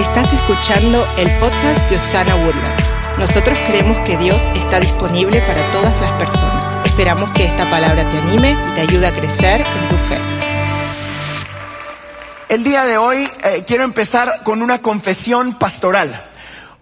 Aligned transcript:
Estás 0.00 0.32
escuchando 0.32 1.06
el 1.18 1.30
podcast 1.40 1.86
de 1.90 1.96
Osana 1.96 2.34
Woodlands. 2.34 2.96
Nosotros 3.18 3.58
creemos 3.66 4.00
que 4.00 4.16
Dios 4.16 4.48
está 4.54 4.80
disponible 4.80 5.42
para 5.42 5.68
todas 5.68 6.00
las 6.00 6.10
personas. 6.12 6.86
Esperamos 6.86 7.30
que 7.32 7.44
esta 7.44 7.68
palabra 7.68 8.08
te 8.08 8.16
anime 8.16 8.56
y 8.66 8.72
te 8.72 8.80
ayude 8.80 9.06
a 9.06 9.12
crecer 9.12 9.60
en 9.60 9.88
tu 9.90 9.96
fe. 9.96 10.16
El 12.48 12.64
día 12.64 12.86
de 12.86 12.96
hoy 12.96 13.28
eh, 13.44 13.64
quiero 13.66 13.84
empezar 13.84 14.42
con 14.42 14.62
una 14.62 14.80
confesión 14.80 15.58
pastoral. 15.58 16.29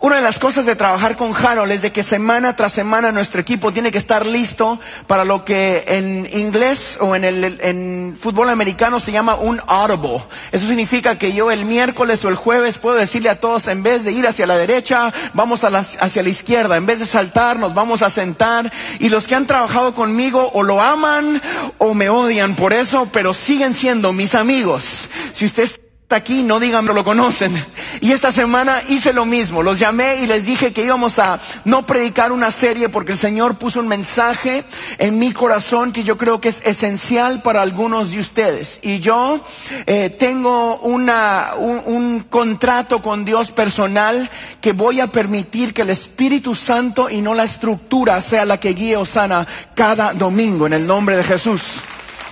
Una 0.00 0.14
de 0.16 0.22
las 0.22 0.38
cosas 0.38 0.64
de 0.64 0.76
trabajar 0.76 1.16
con 1.16 1.34
Harold 1.34 1.72
es 1.72 1.82
de 1.82 1.90
que 1.90 2.04
semana 2.04 2.54
tras 2.54 2.72
semana 2.72 3.10
nuestro 3.10 3.40
equipo 3.40 3.72
tiene 3.72 3.90
que 3.90 3.98
estar 3.98 4.26
listo 4.26 4.78
para 5.08 5.24
lo 5.24 5.44
que 5.44 5.82
en 5.88 6.28
inglés 6.32 6.98
o 7.00 7.16
en 7.16 7.24
el 7.24 7.58
en 7.60 8.16
fútbol 8.20 8.48
americano 8.48 9.00
se 9.00 9.10
llama 9.10 9.34
un 9.34 9.60
audible. 9.66 10.22
Eso 10.52 10.68
significa 10.68 11.18
que 11.18 11.32
yo 11.32 11.50
el 11.50 11.64
miércoles 11.64 12.24
o 12.24 12.28
el 12.28 12.36
jueves 12.36 12.78
puedo 12.78 12.94
decirle 12.94 13.28
a 13.28 13.40
todos 13.40 13.66
en 13.66 13.82
vez 13.82 14.04
de 14.04 14.12
ir 14.12 14.28
hacia 14.28 14.46
la 14.46 14.56
derecha, 14.56 15.12
vamos 15.34 15.64
a 15.64 15.70
la, 15.70 15.80
hacia 15.80 16.22
la 16.22 16.28
izquierda. 16.28 16.76
En 16.76 16.86
vez 16.86 17.00
de 17.00 17.06
saltar, 17.06 17.58
nos 17.58 17.74
vamos 17.74 18.02
a 18.02 18.08
sentar. 18.08 18.72
Y 19.00 19.08
los 19.08 19.26
que 19.26 19.34
han 19.34 19.48
trabajado 19.48 19.96
conmigo 19.96 20.48
o 20.54 20.62
lo 20.62 20.80
aman 20.80 21.42
o 21.78 21.94
me 21.94 22.08
odian 22.08 22.54
por 22.54 22.72
eso, 22.72 23.08
pero 23.12 23.34
siguen 23.34 23.74
siendo 23.74 24.12
mis 24.12 24.36
amigos. 24.36 25.08
Si 25.32 25.44
usted 25.44 25.68
aquí, 26.16 26.42
no 26.42 26.58
digan 26.58 26.86
lo 26.86 27.04
conocen. 27.04 27.52
Y 28.00 28.12
esta 28.12 28.32
semana 28.32 28.80
hice 28.88 29.12
lo 29.12 29.26
mismo, 29.26 29.62
los 29.62 29.78
llamé 29.78 30.16
y 30.22 30.26
les 30.26 30.46
dije 30.46 30.72
que 30.72 30.84
íbamos 30.84 31.18
a 31.18 31.38
no 31.64 31.84
predicar 31.84 32.32
una 32.32 32.50
serie 32.50 32.88
porque 32.88 33.12
el 33.12 33.18
Señor 33.18 33.56
puso 33.56 33.80
un 33.80 33.88
mensaje 33.88 34.64
en 34.98 35.18
mi 35.18 35.32
corazón 35.32 35.92
que 35.92 36.04
yo 36.04 36.16
creo 36.16 36.40
que 36.40 36.48
es 36.48 36.64
esencial 36.64 37.42
para 37.42 37.60
algunos 37.60 38.12
de 38.12 38.20
ustedes. 38.20 38.80
Y 38.82 39.00
yo 39.00 39.40
eh, 39.86 40.08
tengo 40.08 40.76
una, 40.78 41.50
un, 41.58 41.82
un 41.84 42.20
contrato 42.20 43.02
con 43.02 43.26
Dios 43.26 43.50
personal 43.50 44.30
que 44.62 44.72
voy 44.72 45.00
a 45.00 45.08
permitir 45.08 45.74
que 45.74 45.82
el 45.82 45.90
Espíritu 45.90 46.54
Santo 46.54 47.10
y 47.10 47.20
no 47.20 47.34
la 47.34 47.44
estructura 47.44 48.22
sea 48.22 48.46
la 48.46 48.58
que 48.58 48.72
guíe 48.72 48.96
Osana 48.96 49.46
cada 49.74 50.14
domingo 50.14 50.66
en 50.66 50.72
el 50.72 50.86
nombre 50.86 51.16
de 51.16 51.24
Jesús. 51.24 51.82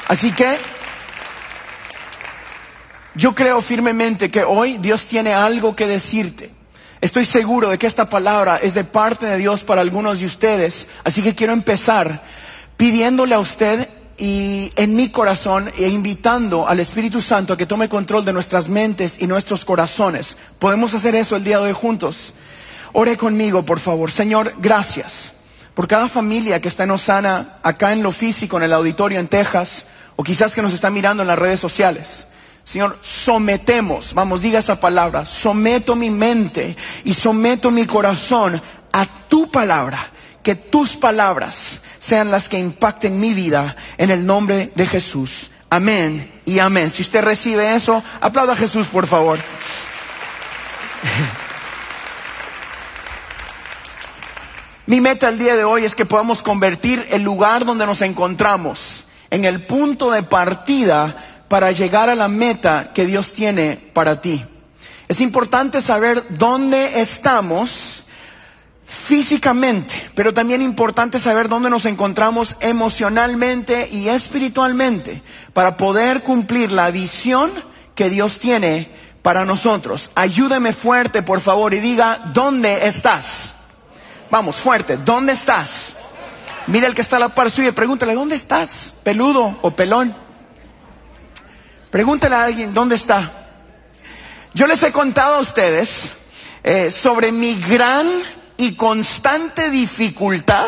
Así 0.08 0.32
que 0.32 0.75
yo 3.16 3.34
creo 3.34 3.62
firmemente 3.62 4.30
que 4.30 4.44
hoy 4.44 4.76
Dios 4.78 5.06
tiene 5.06 5.32
algo 5.32 5.74
que 5.74 5.86
decirte. 5.86 6.50
Estoy 7.00 7.24
seguro 7.24 7.70
de 7.70 7.78
que 7.78 7.86
esta 7.86 8.08
palabra 8.08 8.58
es 8.62 8.74
de 8.74 8.84
parte 8.84 9.26
de 9.26 9.38
Dios 9.38 9.64
para 9.64 9.80
algunos 9.80 10.20
de 10.20 10.26
ustedes. 10.26 10.86
Así 11.02 11.22
que 11.22 11.34
quiero 11.34 11.54
empezar 11.54 12.22
pidiéndole 12.76 13.34
a 13.34 13.40
usted 13.40 13.88
y 14.18 14.70
en 14.76 14.96
mi 14.96 15.10
corazón 15.10 15.70
e 15.78 15.88
invitando 15.88 16.68
al 16.68 16.78
Espíritu 16.80 17.22
Santo 17.22 17.54
a 17.54 17.56
que 17.56 17.66
tome 17.66 17.88
control 17.88 18.24
de 18.24 18.34
nuestras 18.34 18.68
mentes 18.68 19.16
y 19.18 19.26
nuestros 19.26 19.64
corazones. 19.64 20.36
Podemos 20.58 20.92
hacer 20.92 21.14
eso 21.14 21.36
el 21.36 21.44
día 21.44 21.58
de 21.58 21.68
hoy 21.68 21.72
juntos. 21.72 22.34
Ore 22.92 23.16
conmigo, 23.16 23.64
por 23.64 23.78
favor. 23.78 24.10
Señor, 24.10 24.54
gracias 24.58 25.32
por 25.74 25.88
cada 25.88 26.08
familia 26.08 26.60
que 26.60 26.68
está 26.68 26.84
en 26.84 26.90
Osana, 26.90 27.58
acá 27.62 27.92
en 27.92 28.02
lo 28.02 28.12
físico, 28.12 28.58
en 28.58 28.64
el 28.64 28.72
auditorio 28.72 29.18
en 29.20 29.28
Texas, 29.28 29.84
o 30.16 30.22
quizás 30.22 30.54
que 30.54 30.62
nos 30.62 30.72
está 30.72 30.90
mirando 30.90 31.22
en 31.22 31.28
las 31.28 31.38
redes 31.38 31.60
sociales. 31.60 32.26
Señor, 32.66 32.98
sometemos, 33.00 34.12
vamos, 34.12 34.42
diga 34.42 34.58
esa 34.58 34.80
palabra, 34.80 35.24
someto 35.24 35.94
mi 35.94 36.10
mente 36.10 36.74
y 37.04 37.14
someto 37.14 37.70
mi 37.70 37.86
corazón 37.86 38.60
a 38.92 39.06
tu 39.28 39.48
palabra, 39.52 40.10
que 40.42 40.56
tus 40.56 40.96
palabras 40.96 41.80
sean 42.00 42.32
las 42.32 42.48
que 42.48 42.58
impacten 42.58 43.20
mi 43.20 43.32
vida 43.34 43.76
en 43.98 44.10
el 44.10 44.26
nombre 44.26 44.72
de 44.74 44.84
Jesús. 44.84 45.52
Amén 45.70 46.40
y 46.44 46.58
amén. 46.58 46.90
Si 46.90 47.02
usted 47.02 47.22
recibe 47.22 47.76
eso, 47.76 48.02
aplauda 48.20 48.54
a 48.54 48.56
Jesús, 48.56 48.88
por 48.88 49.06
favor. 49.06 49.38
Mi 54.86 55.00
meta 55.00 55.28
el 55.28 55.38
día 55.38 55.54
de 55.54 55.62
hoy 55.62 55.84
es 55.84 55.94
que 55.94 56.04
podamos 56.04 56.42
convertir 56.42 57.06
el 57.10 57.22
lugar 57.22 57.64
donde 57.64 57.86
nos 57.86 58.02
encontramos 58.02 59.06
en 59.30 59.44
el 59.44 59.62
punto 59.62 60.10
de 60.10 60.22
partida 60.22 61.25
para 61.48 61.72
llegar 61.72 62.08
a 62.08 62.14
la 62.14 62.28
meta 62.28 62.90
que 62.94 63.06
Dios 63.06 63.32
tiene 63.32 63.76
para 63.92 64.20
ti. 64.20 64.44
Es 65.08 65.20
importante 65.20 65.80
saber 65.80 66.24
dónde 66.30 67.00
estamos 67.00 68.02
físicamente, 68.84 70.10
pero 70.14 70.32
también 70.32 70.62
importante 70.62 71.18
saber 71.18 71.48
dónde 71.48 71.70
nos 71.70 71.86
encontramos 71.86 72.56
emocionalmente 72.60 73.88
y 73.90 74.08
espiritualmente 74.08 75.22
para 75.52 75.76
poder 75.76 76.22
cumplir 76.22 76.72
la 76.72 76.90
visión 76.90 77.52
que 77.94 78.10
Dios 78.10 78.40
tiene 78.40 78.88
para 79.22 79.44
nosotros. 79.44 80.10
Ayúdeme 80.14 80.72
fuerte, 80.72 81.22
por 81.22 81.40
favor, 81.40 81.74
y 81.74 81.80
diga, 81.80 82.20
¿dónde 82.32 82.86
estás? 82.86 83.54
Vamos, 84.30 84.56
fuerte, 84.56 84.96
¿dónde 84.96 85.32
estás? 85.32 85.90
Mira 86.66 86.88
el 86.88 86.94
que 86.94 87.02
está 87.02 87.16
a 87.16 87.20
la 87.20 87.28
par 87.28 87.50
suya 87.50 87.72
pregúntale, 87.72 88.14
¿dónde 88.14 88.34
estás? 88.34 88.92
¿Peludo 89.04 89.56
o 89.62 89.70
pelón? 89.70 90.25
Pregúntale 91.90 92.34
a 92.34 92.44
alguien, 92.44 92.74
¿dónde 92.74 92.96
está? 92.96 93.48
Yo 94.54 94.66
les 94.66 94.82
he 94.82 94.92
contado 94.92 95.36
a 95.36 95.40
ustedes 95.40 96.10
eh, 96.64 96.90
sobre 96.90 97.30
mi 97.30 97.60
gran 97.60 98.08
y 98.56 98.74
constante 98.74 99.70
dificultad 99.70 100.66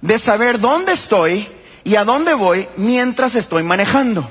de 0.00 0.18
saber 0.18 0.60
dónde 0.60 0.92
estoy 0.92 1.48
y 1.82 1.96
a 1.96 2.04
dónde 2.04 2.34
voy 2.34 2.68
mientras 2.76 3.34
estoy 3.34 3.62
manejando. 3.62 4.30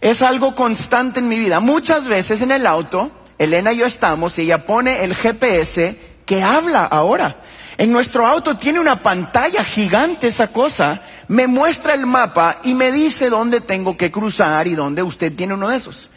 Es 0.00 0.22
algo 0.22 0.54
constante 0.54 1.20
en 1.20 1.28
mi 1.28 1.38
vida. 1.38 1.60
Muchas 1.60 2.06
veces 2.06 2.42
en 2.42 2.50
el 2.50 2.66
auto, 2.66 3.10
Elena 3.38 3.72
y 3.72 3.78
yo 3.78 3.86
estamos 3.86 4.38
y 4.38 4.42
ella 4.42 4.66
pone 4.66 5.04
el 5.04 5.14
GPS 5.14 6.00
que 6.24 6.42
habla 6.42 6.84
ahora. 6.84 7.36
En 7.78 7.92
nuestro 7.92 8.26
auto 8.26 8.56
tiene 8.56 8.80
una 8.80 9.02
pantalla 9.02 9.62
gigante 9.62 10.28
esa 10.28 10.48
cosa, 10.48 11.02
me 11.28 11.46
muestra 11.46 11.94
el 11.94 12.06
mapa 12.06 12.58
y 12.62 12.74
me 12.74 12.92
dice 12.92 13.30
dónde 13.30 13.60
tengo 13.60 13.96
que 13.96 14.10
cruzar 14.10 14.68
y 14.68 14.74
dónde 14.74 15.02
usted 15.02 15.32
tiene 15.34 15.54
uno 15.54 15.68
de 15.68 15.76
esos. 15.76 16.10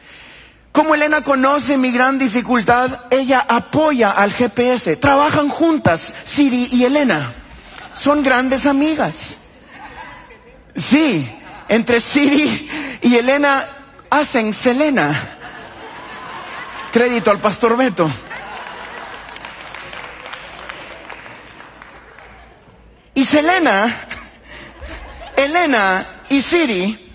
Como 0.71 0.93
Elena 0.93 1.23
conoce 1.23 1.77
mi 1.77 1.91
gran 1.91 2.19
dificultad, 2.19 3.05
ella 3.09 3.45
apoya 3.47 4.11
al 4.11 4.31
GPS. 4.31 4.97
Trabajan 4.97 5.49
juntas, 5.49 6.13
Siri 6.25 6.69
y 6.71 6.83
Elena. 6.83 7.33
Son 7.93 8.23
grandes 8.23 8.65
amigas. 8.65 9.39
Sí, 10.75 11.29
entre 11.67 11.99
Siri 11.99 12.69
y 13.01 13.15
Elena 13.15 13.67
hacen 14.09 14.53
Selena. 14.53 15.13
Crédito 16.93 17.31
al 17.31 17.39
pastor 17.39 17.75
Beto. 17.75 18.09
Y 23.15 23.25
Selena, 23.25 24.07
Elena 25.39 26.05
y 26.27 26.41
Siri 26.41 27.13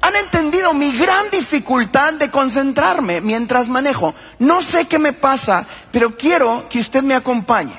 han 0.00 0.14
entendido 0.14 0.72
mi 0.74 0.96
gran 0.96 1.28
dificultad 1.30 2.12
de 2.14 2.30
concentrarme 2.30 3.20
mientras 3.20 3.68
manejo. 3.68 4.14
No 4.38 4.62
sé 4.62 4.84
qué 4.84 5.00
me 5.00 5.12
pasa, 5.12 5.66
pero 5.90 6.16
quiero 6.16 6.68
que 6.68 6.78
usted 6.78 7.02
me 7.02 7.14
acompañe. 7.14 7.74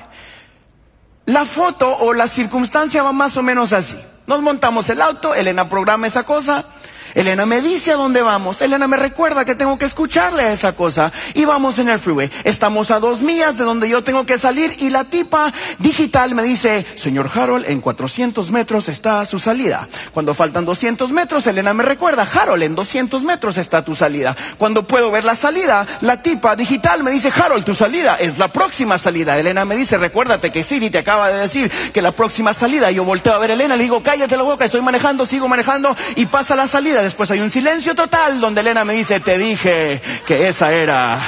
La 1.24 1.46
foto 1.46 1.96
o 2.00 2.12
la 2.12 2.28
circunstancia 2.28 3.02
va 3.02 3.12
más 3.12 3.38
o 3.38 3.42
menos 3.42 3.72
así. 3.72 3.96
Nos 4.26 4.42
montamos 4.42 4.88
el 4.90 5.00
auto, 5.00 5.34
Elena 5.34 5.68
programa 5.70 6.06
esa 6.06 6.24
cosa, 6.24 6.66
Elena 7.14 7.46
me 7.46 7.60
dice 7.60 7.92
a 7.92 7.96
dónde 7.96 8.22
vamos. 8.22 8.60
Elena 8.62 8.86
me 8.86 8.96
recuerda 8.96 9.44
que 9.44 9.54
tengo 9.54 9.78
que 9.78 9.84
escucharle 9.84 10.42
a 10.42 10.52
esa 10.52 10.72
cosa. 10.72 11.12
Y 11.34 11.44
vamos 11.44 11.78
en 11.78 11.88
el 11.88 11.98
freeway. 11.98 12.30
Estamos 12.44 12.90
a 12.90 13.00
dos 13.00 13.22
millas 13.22 13.58
de 13.58 13.64
donde 13.64 13.88
yo 13.88 14.04
tengo 14.04 14.26
que 14.26 14.38
salir 14.38 14.74
y 14.78 14.90
la 14.90 15.04
tipa 15.04 15.52
digital 15.78 16.34
me 16.34 16.42
dice, 16.42 16.84
señor 16.96 17.30
Harold, 17.34 17.68
en 17.68 17.80
400 17.80 18.50
metros 18.50 18.88
está 18.88 19.24
su 19.26 19.38
salida. 19.38 19.88
Cuando 20.12 20.34
faltan 20.34 20.64
200 20.64 21.12
metros, 21.12 21.46
Elena 21.46 21.74
me 21.74 21.82
recuerda, 21.82 22.26
Harold, 22.32 22.62
en 22.62 22.74
200 22.74 23.22
metros 23.22 23.56
está 23.56 23.84
tu 23.84 23.94
salida. 23.94 24.36
Cuando 24.58 24.86
puedo 24.86 25.10
ver 25.10 25.24
la 25.24 25.36
salida, 25.36 25.86
la 26.00 26.22
tipa 26.22 26.56
digital 26.56 27.02
me 27.02 27.10
dice, 27.10 27.32
Harold, 27.34 27.64
tu 27.64 27.74
salida 27.74 28.16
es 28.16 28.38
la 28.38 28.52
próxima 28.52 28.98
salida. 28.98 29.38
Elena 29.38 29.64
me 29.64 29.76
dice, 29.76 29.98
recuérdate 29.98 30.52
que 30.52 30.62
Siri 30.62 30.90
te 30.90 30.98
acaba 30.98 31.30
de 31.30 31.38
decir 31.38 31.70
que 31.92 32.02
la 32.02 32.12
próxima 32.12 32.52
salida. 32.52 32.90
Yo 32.90 33.04
volteo 33.04 33.34
a 33.34 33.38
ver 33.38 33.50
a 33.50 33.54
Elena, 33.54 33.76
le 33.76 33.82
digo, 33.82 34.02
cállate 34.02 34.36
la 34.36 34.42
boca, 34.42 34.64
estoy 34.64 34.80
manejando, 34.80 35.26
sigo 35.26 35.48
manejando 35.48 35.96
y 36.16 36.26
pasa 36.26 36.56
la 36.56 36.66
salida 36.66 36.99
después 37.02 37.30
hay 37.30 37.40
un 37.40 37.50
silencio 37.50 37.94
total 37.94 38.40
donde 38.40 38.60
Elena 38.60 38.84
me 38.84 38.94
dice, 38.94 39.20
te 39.20 39.38
dije 39.38 40.02
que 40.26 40.48
esa 40.48 40.72
era 40.72 41.18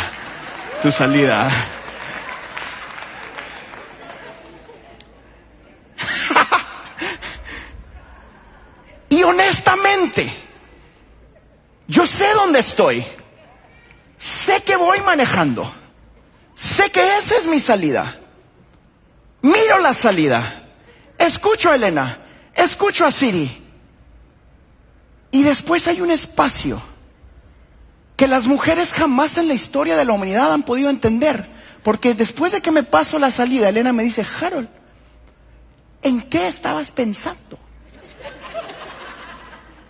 tu 0.83 0.91
salida. 0.91 1.49
y 9.09 9.23
honestamente, 9.23 10.35
yo 11.87 12.05
sé 12.07 12.33
dónde 12.35 12.59
estoy. 12.61 13.05
Sé 14.17 14.63
que 14.63 14.77
voy 14.77 15.01
manejando. 15.01 15.71
Sé 16.55 16.91
que 16.91 17.19
esa 17.19 17.37
es 17.37 17.47
mi 17.47 17.61
salida. 17.61 18.19
Miro 19.43 19.79
la 19.79 19.95
salida. 19.95 20.65
Escucho 21.19 21.71
a 21.71 21.75
Elena. 21.75 22.19
Escucho 22.55 23.05
a 23.05 23.11
Siri. 23.11 23.62
Y 25.33 25.43
después 25.43 25.89
hay 25.89 26.01
un 26.01 26.11
espacio 26.11 26.81
que 28.17 28.29
las 28.29 28.47
mujeres 28.47 28.93
jamás 28.93 29.39
en 29.39 29.49
la 29.49 29.55
historia 29.55 29.97
de 29.97 30.05
la 30.05 30.13
humanidad 30.13 30.53
han 30.53 30.63
podido 30.63 30.91
entender. 30.91 31.51
Porque 31.83 32.15
después 32.15 32.53
de 32.53 32.61
que 32.61 32.71
me 32.71 32.85
paso 32.85 33.19
la 33.19 33.33
salida, 33.33 33.69
Elena 33.69 33.93
me 33.93 34.05
dice, 34.05 34.25
Harold, 34.41 34.69
¿en 36.03 36.23
qué 36.23 36.47
estabas 36.47 36.91
pensando? 36.93 37.59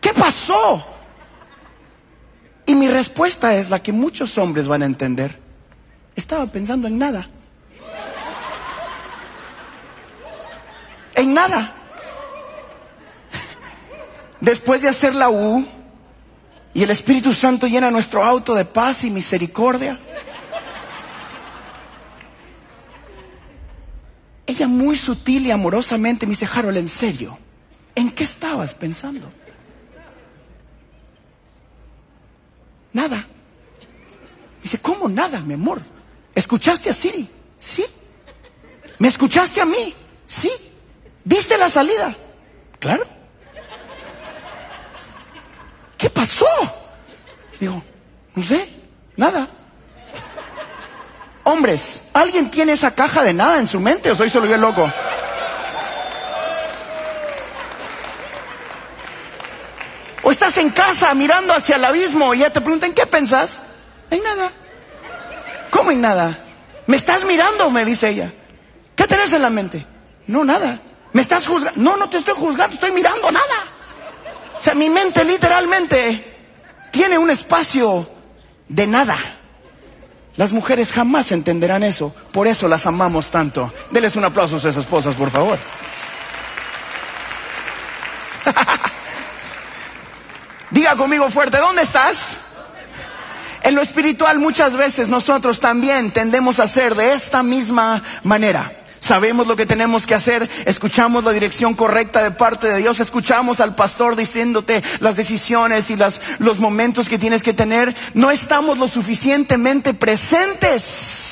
¿Qué 0.01 0.15
pasó? 0.15 0.87
Y 2.65 2.75
mi 2.75 2.89
respuesta 2.89 3.55
es 3.57 3.69
la 3.69 3.83
que 3.83 3.93
muchos 3.93 4.39
hombres 4.39 4.69
van 4.69 4.83
a 4.83 4.87
entender. 4.87 5.39
Estaba 6.15 6.47
pensando 6.47 6.87
en 6.87 6.99
nada. 6.99 7.29
En 11.17 11.35
nada. 11.35 11.82
Después 14.43 14.83
de 14.83 14.89
hacer 14.89 15.15
la 15.15 15.31
U 15.31 15.65
y 16.75 16.83
el 16.83 16.91
Espíritu 16.91 17.33
Santo 17.33 17.69
llena 17.69 17.93
nuestro 17.93 18.25
auto 18.25 18.57
de 18.57 18.65
paz 18.65 19.05
y 19.05 19.11
misericordia. 19.11 20.01
Ella 24.45 24.67
muy 24.67 24.97
sutil 24.97 25.47
y 25.47 25.53
amorosamente 25.53 26.27
me 26.27 26.31
dice, 26.31 26.49
Harold, 26.53 26.77
en 26.77 26.89
serio, 26.89 27.39
¿en 27.95 28.11
qué 28.11 28.25
estabas 28.25 28.75
pensando? 28.75 29.31
Nada. 32.93 33.25
Dice, 34.61 34.79
¿cómo 34.79 35.09
nada, 35.09 35.39
mi 35.39 35.55
amor? 35.55 35.81
¿Escuchaste 36.35 36.91
a 36.91 36.95
Siri? 36.95 37.31
Sí. 37.61 37.85
¿Me 38.99 39.07
escuchaste 39.07 39.61
a 39.61 39.67
mí? 39.67 39.95
Sí. 40.27 40.51
¿Viste 41.23 41.57
la 41.57 41.71
salida? 41.71 42.13
Claro. 42.81 43.23
¿Qué 46.03 46.11
pasó? 46.23 46.47
Digo, 47.59 47.83
no 48.37 48.43
sé, 48.45 48.69
nada. 49.17 49.49
Hombres, 51.43 52.01
¿alguien 52.13 52.49
tiene 52.49 52.75
esa 52.75 52.93
caja 52.93 53.25
de 53.25 53.35
nada 53.35 53.59
en 53.59 53.67
su 53.67 53.81
mente 53.81 54.09
o 54.09 54.15
soy 54.15 54.31
solo 54.31 54.47
yo 54.47 54.57
loco? 54.57 54.89
O 60.23 60.31
estás 60.31 60.57
en 60.59 60.71
casa 60.71 61.13
mirando 61.15 61.53
hacia 61.53 61.75
el 61.75 61.85
abismo 61.85 62.33
y 62.35 62.39
ya 62.39 62.51
te 62.51 62.61
preguntan, 62.61 62.93
¿qué 62.93 63.05
pensás? 63.05 63.61
En 64.09 64.23
nada. 64.23 64.53
¿Cómo 65.73 65.91
en 65.91 66.01
nada? 66.01 66.39
¿Me 66.87 66.97
estás 66.97 67.25
mirando? 67.25 67.69
Me 67.71 67.85
dice 67.85 68.11
ella. 68.11 68.33
¿Qué 68.95 69.09
tenés 69.09 69.33
en 69.33 69.43
la 69.43 69.51
mente? 69.51 69.85
No, 70.29 70.45
nada. 70.45 70.79
¿Me 71.13 71.21
estás 71.21 71.49
juzgando? 71.49 71.81
No, 71.83 71.97
no 71.97 72.09
te 72.09 72.19
estoy 72.19 72.35
juzgando, 72.35 72.75
estoy 72.75 72.93
mirando 72.93 73.29
nada. 73.33 73.73
O 74.63 74.65
sea, 74.65 74.75
mi 74.75 74.89
mente 74.89 75.25
literalmente 75.25 76.37
tiene 76.93 77.19
un 77.19 77.31
espacio 77.31 78.09
de 78.69 78.87
nada. 78.87 79.19
Las 80.37 80.53
mujeres 80.53 80.93
jamás 80.93 81.33
entenderán 81.33 81.83
eso, 81.83 82.15
por 82.31 82.47
eso 82.47 82.69
las 82.69 82.87
amamos 82.87 83.33
tanto. 83.33 83.75
Deles 83.91 84.15
un 84.15 84.25
aplauso 84.25 84.55
a 84.55 84.61
sus 84.61 84.77
esposas, 84.77 85.17
por 85.17 85.33
favor. 85.33 85.59
Diga 90.71 90.95
conmigo 90.95 91.29
fuerte, 91.29 91.59
¿dónde 91.59 91.83
estás? 91.83 92.37
En 93.65 93.75
lo 93.75 93.83
espiritual 93.83 94.39
muchas 94.39 94.77
veces 94.77 95.09
nosotros 95.09 95.59
también 95.59 96.13
tendemos 96.13 96.61
a 96.61 96.65
hacer 96.65 96.95
de 96.95 97.15
esta 97.15 97.43
misma 97.43 98.01
manera. 98.23 98.82
Sabemos 99.03 99.49
lo 99.49 99.57
que 99.57 99.67
tenemos 99.67 100.07
que 100.07 100.15
hacer, 100.15 100.49
escuchamos 100.65 101.25
la 101.25 101.33
dirección 101.33 101.75
correcta 101.75 102.23
de 102.23 102.31
parte 102.31 102.69
de 102.69 102.79
Dios, 102.79 103.01
escuchamos 103.01 103.59
al 103.59 103.75
pastor 103.75 104.15
diciéndote 104.15 104.81
las 105.01 105.17
decisiones 105.17 105.91
y 105.91 105.97
las, 105.97 106.21
los 106.39 106.61
momentos 106.61 107.09
que 107.09 107.19
tienes 107.19 107.43
que 107.43 107.53
tener. 107.53 107.97
No 108.15 108.31
estamos 108.31 108.79
lo 108.79 108.87
suficientemente 108.87 109.93
presentes 109.93 111.25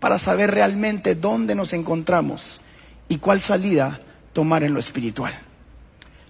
para 0.00 0.18
saber 0.18 0.50
realmente 0.50 1.14
dónde 1.14 1.54
nos 1.54 1.72
encontramos 1.72 2.60
y 3.08 3.16
cuál 3.16 3.40
salida 3.40 3.98
tomar 4.34 4.64
en 4.64 4.74
lo 4.74 4.80
espiritual. 4.80 5.32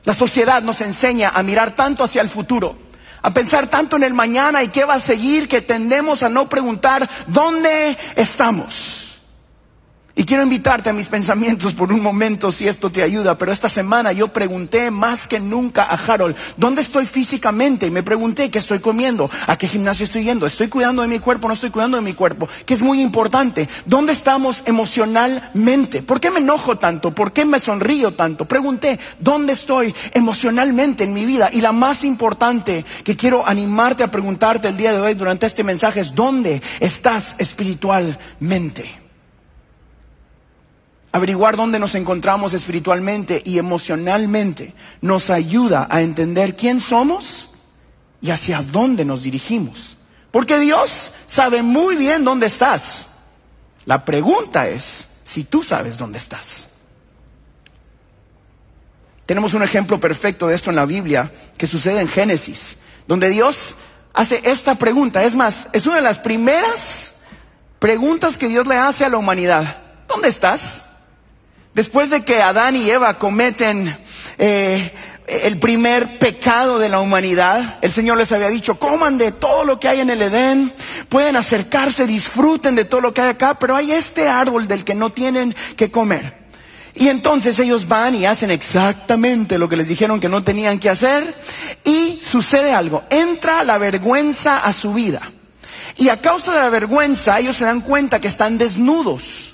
La 0.04 0.14
sociedad 0.14 0.62
nos 0.62 0.80
enseña 0.80 1.30
a 1.30 1.42
mirar 1.42 1.72
tanto 1.72 2.04
hacia 2.04 2.22
el 2.22 2.28
futuro, 2.28 2.78
a 3.20 3.34
pensar 3.34 3.66
tanto 3.66 3.96
en 3.96 4.04
el 4.04 4.14
mañana 4.14 4.62
y 4.62 4.68
qué 4.68 4.84
va 4.84 4.94
a 4.94 5.00
seguir, 5.00 5.48
que 5.48 5.60
tendemos 5.60 6.22
a 6.22 6.28
no 6.28 6.48
preguntar 6.48 7.10
dónde 7.26 7.98
estamos. 8.14 9.11
Y 10.14 10.24
quiero 10.24 10.42
invitarte 10.42 10.90
a 10.90 10.92
mis 10.92 11.08
pensamientos 11.08 11.72
por 11.72 11.90
un 11.90 12.02
momento 12.02 12.52
si 12.52 12.68
esto 12.68 12.90
te 12.90 13.02
ayuda, 13.02 13.38
pero 13.38 13.50
esta 13.50 13.70
semana 13.70 14.12
yo 14.12 14.28
pregunté 14.28 14.90
más 14.90 15.26
que 15.26 15.40
nunca 15.40 15.84
a 15.84 15.94
Harold, 15.94 16.36
¿dónde 16.58 16.82
estoy 16.82 17.06
físicamente? 17.06 17.86
Y 17.86 17.90
me 17.90 18.02
pregunté 18.02 18.50
qué 18.50 18.58
estoy 18.58 18.80
comiendo, 18.80 19.30
a 19.46 19.56
qué 19.56 19.66
gimnasio 19.68 20.04
estoy 20.04 20.24
yendo, 20.24 20.44
estoy 20.44 20.68
cuidando 20.68 21.00
de 21.00 21.08
mi 21.08 21.18
cuerpo, 21.18 21.48
no 21.48 21.54
estoy 21.54 21.70
cuidando 21.70 21.96
de 21.96 22.02
mi 22.02 22.12
cuerpo, 22.12 22.46
que 22.66 22.74
es 22.74 22.82
muy 22.82 23.00
importante. 23.00 23.70
¿Dónde 23.86 24.12
estamos 24.12 24.62
emocionalmente? 24.66 26.02
¿Por 26.02 26.20
qué 26.20 26.30
me 26.30 26.40
enojo 26.40 26.76
tanto? 26.76 27.14
¿Por 27.14 27.32
qué 27.32 27.46
me 27.46 27.58
sonrío 27.58 28.12
tanto? 28.12 28.44
Pregunté, 28.44 28.98
¿dónde 29.18 29.54
estoy 29.54 29.94
emocionalmente 30.12 31.04
en 31.04 31.14
mi 31.14 31.24
vida? 31.24 31.48
Y 31.50 31.62
la 31.62 31.72
más 31.72 32.04
importante 32.04 32.84
que 33.02 33.16
quiero 33.16 33.46
animarte 33.48 34.04
a 34.04 34.10
preguntarte 34.10 34.68
el 34.68 34.76
día 34.76 34.92
de 34.92 35.00
hoy 35.00 35.14
durante 35.14 35.46
este 35.46 35.64
mensaje 35.64 36.00
es, 36.00 36.14
¿dónde 36.14 36.60
estás 36.80 37.34
espiritualmente? 37.38 39.01
Averiguar 41.12 41.56
dónde 41.56 41.78
nos 41.78 41.94
encontramos 41.94 42.54
espiritualmente 42.54 43.42
y 43.44 43.58
emocionalmente 43.58 44.74
nos 45.02 45.28
ayuda 45.28 45.86
a 45.90 46.00
entender 46.00 46.56
quién 46.56 46.80
somos 46.80 47.50
y 48.22 48.30
hacia 48.30 48.62
dónde 48.62 49.04
nos 49.04 49.22
dirigimos. 49.22 49.98
Porque 50.30 50.58
Dios 50.58 51.12
sabe 51.26 51.62
muy 51.62 51.96
bien 51.96 52.24
dónde 52.24 52.46
estás. 52.46 53.06
La 53.84 54.04
pregunta 54.06 54.66
es 54.66 55.06
si 55.22 55.44
tú 55.44 55.62
sabes 55.62 55.98
dónde 55.98 56.18
estás. 56.18 56.68
Tenemos 59.26 59.52
un 59.54 59.62
ejemplo 59.62 60.00
perfecto 60.00 60.48
de 60.48 60.54
esto 60.54 60.70
en 60.70 60.76
la 60.76 60.86
Biblia 60.86 61.30
que 61.58 61.66
sucede 61.66 62.00
en 62.00 62.08
Génesis, 62.08 62.76
donde 63.06 63.28
Dios 63.28 63.74
hace 64.14 64.40
esta 64.44 64.76
pregunta. 64.76 65.22
Es 65.24 65.34
más, 65.34 65.68
es 65.72 65.86
una 65.86 65.96
de 65.96 66.02
las 66.02 66.18
primeras 66.18 67.12
preguntas 67.78 68.38
que 68.38 68.48
Dios 68.48 68.66
le 68.66 68.76
hace 68.76 69.04
a 69.04 69.08
la 69.08 69.18
humanidad. 69.18 69.82
¿Dónde 70.08 70.28
estás? 70.28 70.81
Después 71.74 72.10
de 72.10 72.22
que 72.22 72.42
Adán 72.42 72.76
y 72.76 72.90
Eva 72.90 73.18
cometen 73.18 73.96
eh, 74.38 74.92
el 75.26 75.58
primer 75.58 76.18
pecado 76.18 76.78
de 76.78 76.90
la 76.90 77.00
humanidad, 77.00 77.78
el 77.80 77.90
Señor 77.90 78.18
les 78.18 78.30
había 78.32 78.48
dicho, 78.48 78.78
coman 78.78 79.16
de 79.16 79.32
todo 79.32 79.64
lo 79.64 79.80
que 79.80 79.88
hay 79.88 80.00
en 80.00 80.10
el 80.10 80.20
Edén, 80.20 80.72
pueden 81.08 81.36
acercarse, 81.36 82.06
disfruten 82.06 82.74
de 82.74 82.84
todo 82.84 83.00
lo 83.00 83.14
que 83.14 83.22
hay 83.22 83.30
acá, 83.30 83.58
pero 83.58 83.74
hay 83.74 83.92
este 83.92 84.28
árbol 84.28 84.68
del 84.68 84.84
que 84.84 84.94
no 84.94 85.10
tienen 85.10 85.54
que 85.76 85.90
comer. 85.90 86.42
Y 86.94 87.08
entonces 87.08 87.58
ellos 87.58 87.88
van 87.88 88.14
y 88.14 88.26
hacen 88.26 88.50
exactamente 88.50 89.56
lo 89.56 89.68
que 89.68 89.76
les 89.76 89.88
dijeron 89.88 90.20
que 90.20 90.28
no 90.28 90.44
tenían 90.44 90.78
que 90.78 90.90
hacer 90.90 91.34
y 91.84 92.20
sucede 92.22 92.74
algo, 92.74 93.02
entra 93.08 93.64
la 93.64 93.78
vergüenza 93.78 94.58
a 94.58 94.74
su 94.74 94.92
vida. 94.92 95.22
Y 95.96 96.10
a 96.10 96.20
causa 96.20 96.52
de 96.52 96.58
la 96.58 96.68
vergüenza 96.68 97.38
ellos 97.38 97.56
se 97.56 97.64
dan 97.64 97.80
cuenta 97.80 98.20
que 98.20 98.28
están 98.28 98.58
desnudos. 98.58 99.51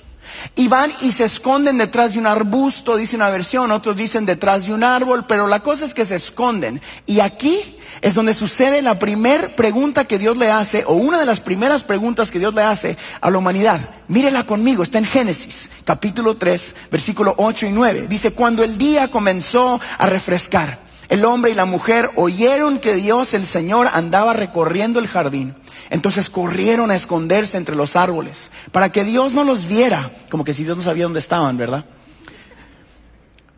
Y 0.55 0.67
van 0.67 0.91
y 1.01 1.11
se 1.11 1.25
esconden 1.25 1.77
detrás 1.77 2.13
de 2.13 2.19
un 2.19 2.27
arbusto, 2.27 2.97
dice 2.97 3.15
una 3.15 3.29
versión, 3.29 3.71
otros 3.71 3.95
dicen 3.95 4.25
detrás 4.25 4.65
de 4.65 4.73
un 4.73 4.83
árbol, 4.83 5.25
pero 5.27 5.47
la 5.47 5.61
cosa 5.61 5.85
es 5.85 5.93
que 5.93 6.05
se 6.05 6.15
esconden. 6.15 6.81
Y 7.05 7.19
aquí 7.19 7.77
es 8.01 8.13
donde 8.13 8.33
sucede 8.33 8.81
la 8.81 8.99
primera 8.99 9.55
pregunta 9.55 10.05
que 10.05 10.19
Dios 10.19 10.37
le 10.37 10.51
hace, 10.51 10.83
o 10.87 10.93
una 10.93 11.19
de 11.19 11.25
las 11.25 11.39
primeras 11.39 11.83
preguntas 11.83 12.31
que 12.31 12.39
Dios 12.39 12.55
le 12.55 12.61
hace 12.61 12.97
a 13.21 13.29
la 13.29 13.37
humanidad. 13.37 13.81
Mírela 14.07 14.45
conmigo, 14.45 14.83
está 14.83 14.97
en 14.97 15.05
Génesis, 15.05 15.69
capítulo 15.85 16.37
3, 16.37 16.75
versículo 16.91 17.35
8 17.37 17.67
y 17.67 17.71
9. 17.71 18.07
Dice, 18.07 18.31
cuando 18.31 18.63
el 18.63 18.77
día 18.77 19.09
comenzó 19.09 19.79
a 19.97 20.05
refrescar, 20.05 20.79
el 21.09 21.25
hombre 21.25 21.51
y 21.51 21.55
la 21.55 21.65
mujer 21.65 22.11
oyeron 22.15 22.79
que 22.79 22.93
Dios 22.93 23.33
el 23.33 23.47
Señor 23.47 23.89
andaba 23.91 24.33
recorriendo 24.33 24.99
el 24.99 25.07
jardín 25.07 25.55
entonces 25.89 26.29
corrieron 26.29 26.91
a 26.91 26.95
esconderse 26.95 27.57
entre 27.57 27.75
los 27.75 27.95
árboles 27.95 28.51
para 28.71 28.91
que 28.91 29.03
Dios 29.03 29.33
no 29.33 29.43
los 29.43 29.67
viera, 29.67 30.11
como 30.29 30.43
que 30.43 30.53
si 30.53 30.63
Dios 30.63 30.77
no 30.77 30.83
sabía 30.83 31.05
dónde 31.05 31.19
estaban, 31.19 31.57
¿verdad? 31.57 31.85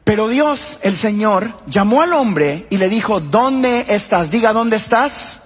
Pero 0.03 0.27
Dios, 0.27 0.79
el 0.81 0.95
Señor, 0.95 1.53
llamó 1.67 2.01
al 2.01 2.13
hombre 2.13 2.65
y 2.69 2.77
le 2.77 2.89
dijo, 2.89 3.19
¿dónde 3.19 3.85
estás? 3.89 4.31
Diga, 4.31 4.51
¿dónde 4.53 4.77
estás? 4.77 5.39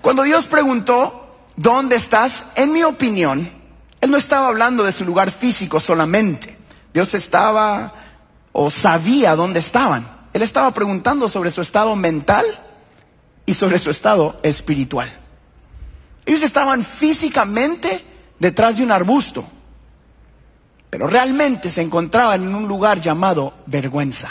Cuando 0.00 0.22
Dios 0.22 0.46
preguntó, 0.46 1.36
¿dónde 1.56 1.96
estás? 1.96 2.44
En 2.54 2.72
mi 2.72 2.82
opinión, 2.82 3.50
Él 4.00 4.10
no 4.10 4.16
estaba 4.16 4.48
hablando 4.48 4.84
de 4.84 4.92
su 4.92 5.04
lugar 5.04 5.30
físico 5.30 5.80
solamente. 5.80 6.56
Dios 6.94 7.14
estaba 7.14 7.92
o 8.52 8.70
sabía 8.70 9.36
dónde 9.36 9.60
estaban. 9.60 10.08
Él 10.32 10.42
estaba 10.42 10.72
preguntando 10.72 11.28
sobre 11.28 11.50
su 11.50 11.60
estado 11.60 11.94
mental 11.94 12.44
y 13.44 13.54
sobre 13.54 13.78
su 13.78 13.90
estado 13.90 14.38
espiritual. 14.42 15.17
Ellos 16.28 16.42
estaban 16.42 16.84
físicamente 16.84 18.04
detrás 18.38 18.76
de 18.76 18.82
un 18.82 18.92
arbusto, 18.92 19.48
pero 20.90 21.06
realmente 21.06 21.70
se 21.70 21.80
encontraban 21.80 22.42
en 22.42 22.54
un 22.54 22.68
lugar 22.68 23.00
llamado 23.00 23.54
vergüenza. 23.64 24.28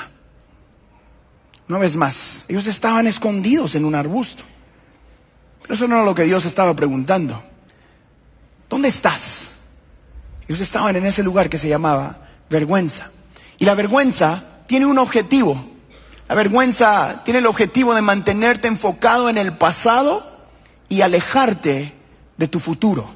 Una 1.68 1.80
vez 1.80 1.96
más, 1.96 2.46
ellos 2.48 2.68
estaban 2.68 3.08
escondidos 3.08 3.74
en 3.74 3.84
un 3.84 3.96
arbusto. 3.96 4.44
Pero 5.64 5.74
eso 5.74 5.88
no 5.88 5.96
era 5.96 6.06
lo 6.06 6.14
que 6.14 6.26
Dios 6.26 6.46
estaba 6.46 6.76
preguntando. 6.76 7.44
¿Dónde 8.70 8.90
estás? 8.90 9.48
Ellos 10.48 10.62
estaban 10.62 10.96
en 10.98 11.06
ese 11.08 11.24
lugar 11.24 11.50
que 11.50 11.58
se 11.58 11.68
llamaba 11.68 12.28
vergüenza. 12.48 13.10
Y 13.58 13.66
la 13.66 13.74
vergüenza 13.74 14.44
tiene 14.68 14.86
un 14.86 15.00
objetivo. 15.00 15.66
La 16.30 16.36
vergüenza 16.36 17.24
tiene 17.26 17.40
el 17.40 17.48
objetivo 17.48 17.96
de 17.96 18.04
mantenerte 18.04 18.68
enfocado 18.68 19.30
en 19.30 19.40
el 19.40 19.54
pasado 19.54 20.37
y 20.90 21.02
alejarte 21.02 21.94
de 22.38 22.48
tu 22.48 22.60
futuro. 22.60 23.10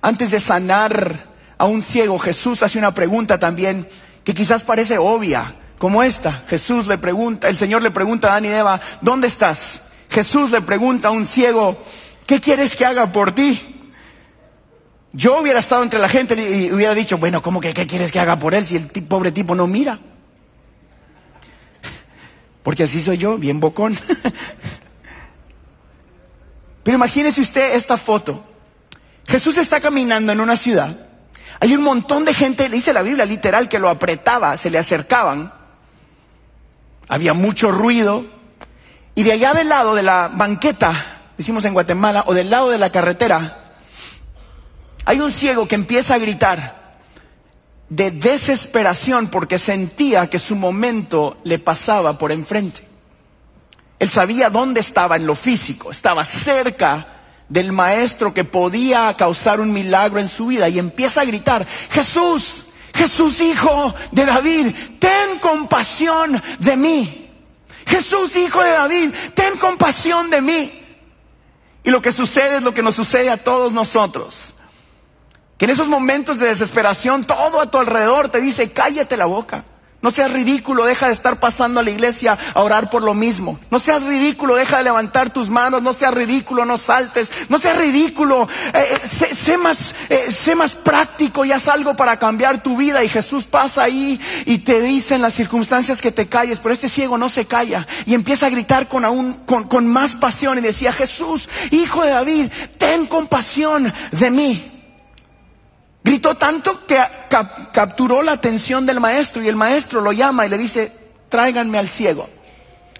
Antes 0.00 0.30
de 0.30 0.40
sanar 0.40 1.26
a 1.58 1.64
un 1.64 1.82
ciego, 1.82 2.18
Jesús 2.18 2.62
hace 2.62 2.78
una 2.78 2.94
pregunta 2.94 3.38
también 3.38 3.88
que 4.24 4.34
quizás 4.34 4.62
parece 4.62 4.98
obvia, 4.98 5.54
como 5.78 6.02
esta. 6.02 6.44
Jesús 6.48 6.86
le 6.86 6.98
pregunta, 6.98 7.48
el 7.48 7.56
Señor 7.56 7.82
le 7.82 7.90
pregunta 7.90 8.28
a 8.28 8.30
Adán 8.32 8.44
y 8.44 8.48
Eva, 8.48 8.80
¿dónde 9.00 9.28
estás? 9.28 9.82
Jesús 10.08 10.50
le 10.50 10.60
pregunta 10.60 11.08
a 11.08 11.10
un 11.10 11.26
ciego, 11.26 11.76
¿qué 12.26 12.40
quieres 12.40 12.76
que 12.76 12.86
haga 12.86 13.12
por 13.12 13.32
ti? 13.32 13.90
Yo 15.12 15.40
hubiera 15.40 15.60
estado 15.60 15.82
entre 15.82 15.98
la 15.98 16.08
gente 16.08 16.34
y 16.34 16.70
hubiera 16.72 16.94
dicho, 16.94 17.18
bueno, 17.18 17.42
¿cómo 17.42 17.60
que 17.60 17.72
qué 17.72 17.86
quieres 17.86 18.12
que 18.12 18.20
haga 18.20 18.38
por 18.38 18.54
él 18.54 18.66
si 18.66 18.76
el 18.76 18.86
pobre 19.04 19.32
tipo 19.32 19.54
no 19.54 19.66
mira? 19.66 19.98
Porque 22.62 22.82
así 22.82 23.00
soy 23.00 23.16
yo, 23.16 23.38
bien 23.38 23.60
bocón. 23.60 23.96
Pero 26.86 26.98
imagínese 26.98 27.40
usted 27.40 27.74
esta 27.74 27.96
foto. 27.96 28.44
Jesús 29.26 29.58
está 29.58 29.80
caminando 29.80 30.30
en 30.30 30.38
una 30.38 30.56
ciudad. 30.56 30.96
Hay 31.58 31.74
un 31.74 31.82
montón 31.82 32.24
de 32.24 32.32
gente, 32.32 32.68
dice 32.68 32.92
la 32.92 33.02
Biblia 33.02 33.24
literal, 33.24 33.68
que 33.68 33.80
lo 33.80 33.88
apretaba, 33.88 34.56
se 34.56 34.70
le 34.70 34.78
acercaban. 34.78 35.52
Había 37.08 37.34
mucho 37.34 37.72
ruido. 37.72 38.24
Y 39.16 39.24
de 39.24 39.32
allá 39.32 39.52
del 39.52 39.68
lado 39.68 39.96
de 39.96 40.04
la 40.04 40.30
banqueta, 40.32 40.92
decimos 41.36 41.64
en 41.64 41.72
Guatemala, 41.72 42.22
o 42.28 42.34
del 42.34 42.50
lado 42.50 42.70
de 42.70 42.78
la 42.78 42.92
carretera, 42.92 43.74
hay 45.06 45.18
un 45.18 45.32
ciego 45.32 45.66
que 45.66 45.74
empieza 45.74 46.14
a 46.14 46.18
gritar 46.18 47.00
de 47.88 48.12
desesperación 48.12 49.26
porque 49.26 49.58
sentía 49.58 50.30
que 50.30 50.38
su 50.38 50.54
momento 50.54 51.36
le 51.42 51.58
pasaba 51.58 52.16
por 52.16 52.30
enfrente. 52.30 52.86
Él 53.98 54.10
sabía 54.10 54.50
dónde 54.50 54.80
estaba 54.80 55.16
en 55.16 55.26
lo 55.26 55.34
físico, 55.34 55.90
estaba 55.90 56.24
cerca 56.24 57.06
del 57.48 57.72
maestro 57.72 58.34
que 58.34 58.44
podía 58.44 59.14
causar 59.16 59.60
un 59.60 59.72
milagro 59.72 60.18
en 60.18 60.28
su 60.28 60.46
vida 60.46 60.68
y 60.68 60.78
empieza 60.78 61.22
a 61.22 61.24
gritar, 61.24 61.66
Jesús, 61.90 62.66
Jesús 62.94 63.40
hijo 63.40 63.94
de 64.10 64.26
David, 64.26 64.74
ten 64.98 65.38
compasión 65.40 66.42
de 66.58 66.76
mí. 66.76 67.22
Jesús 67.86 68.34
hijo 68.36 68.62
de 68.62 68.70
David, 68.70 69.14
ten 69.34 69.56
compasión 69.58 70.28
de 70.28 70.40
mí. 70.40 70.82
Y 71.84 71.90
lo 71.90 72.02
que 72.02 72.12
sucede 72.12 72.56
es 72.56 72.62
lo 72.64 72.74
que 72.74 72.82
nos 72.82 72.96
sucede 72.96 73.30
a 73.30 73.42
todos 73.42 73.72
nosotros. 73.72 74.54
Que 75.56 75.66
en 75.66 75.70
esos 75.70 75.88
momentos 75.88 76.38
de 76.38 76.48
desesperación 76.48 77.24
todo 77.24 77.60
a 77.60 77.70
tu 77.70 77.78
alrededor 77.78 78.28
te 78.28 78.40
dice, 78.40 78.70
cállate 78.70 79.16
la 79.16 79.26
boca. 79.26 79.64
No 80.06 80.12
seas 80.12 80.30
ridículo, 80.30 80.84
deja 80.84 81.08
de 81.08 81.12
estar 81.14 81.40
pasando 81.40 81.80
a 81.80 81.82
la 81.82 81.90
iglesia 81.90 82.38
a 82.54 82.62
orar 82.62 82.90
por 82.90 83.02
lo 83.02 83.12
mismo. 83.12 83.58
No 83.72 83.80
seas 83.80 84.04
ridículo, 84.04 84.54
deja 84.54 84.78
de 84.78 84.84
levantar 84.84 85.30
tus 85.30 85.50
manos. 85.50 85.82
No 85.82 85.92
seas 85.92 86.14
ridículo, 86.14 86.64
no 86.64 86.76
saltes. 86.78 87.28
No 87.48 87.58
seas 87.58 87.76
ridículo, 87.76 88.46
eh, 88.72 89.00
eh, 89.02 89.34
sé, 89.34 89.58
más, 89.58 89.96
eh, 90.08 90.30
sé 90.30 90.54
más 90.54 90.76
práctico 90.76 91.44
y 91.44 91.50
haz 91.50 91.66
algo 91.66 91.96
para 91.96 92.20
cambiar 92.20 92.62
tu 92.62 92.76
vida. 92.76 93.02
Y 93.02 93.08
Jesús 93.08 93.46
pasa 93.46 93.82
ahí 93.82 94.20
y 94.44 94.58
te 94.58 94.80
dice 94.80 95.16
en 95.16 95.22
las 95.22 95.34
circunstancias 95.34 96.00
que 96.00 96.12
te 96.12 96.28
calles, 96.28 96.60
pero 96.60 96.72
este 96.72 96.88
ciego 96.88 97.18
no 97.18 97.28
se 97.28 97.46
calla 97.46 97.84
y 98.06 98.14
empieza 98.14 98.46
a 98.46 98.50
gritar 98.50 98.86
con, 98.86 99.04
aún, 99.04 99.34
con, 99.44 99.64
con 99.64 99.88
más 99.88 100.14
pasión 100.14 100.56
y 100.58 100.60
decía, 100.60 100.92
Jesús, 100.92 101.50
hijo 101.72 102.04
de 102.04 102.10
David, 102.10 102.52
ten 102.78 103.06
compasión 103.06 103.92
de 104.12 104.30
mí. 104.30 104.75
Gritó 106.06 106.36
tanto 106.36 106.86
que 106.86 106.96
capturó 107.72 108.22
la 108.22 108.30
atención 108.30 108.86
del 108.86 109.00
maestro 109.00 109.42
y 109.42 109.48
el 109.48 109.56
maestro 109.56 110.00
lo 110.00 110.12
llama 110.12 110.46
y 110.46 110.48
le 110.48 110.56
dice, 110.56 110.92
tráiganme 111.28 111.78
al 111.78 111.88
ciego. 111.88 112.30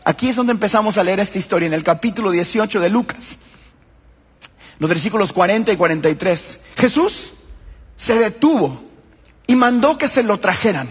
Aquí 0.04 0.28
es 0.28 0.34
donde 0.34 0.50
empezamos 0.50 0.98
a 0.98 1.04
leer 1.04 1.20
esta 1.20 1.38
historia, 1.38 1.68
en 1.68 1.72
el 1.72 1.84
capítulo 1.84 2.32
18 2.32 2.80
de 2.80 2.90
Lucas, 2.90 3.38
los 4.80 4.90
versículos 4.90 5.32
40 5.32 5.70
y 5.70 5.76
43. 5.76 6.58
Jesús 6.76 7.34
se 7.94 8.18
detuvo 8.18 8.82
y 9.46 9.54
mandó 9.54 9.98
que 9.98 10.08
se 10.08 10.24
lo 10.24 10.40
trajeran. 10.40 10.88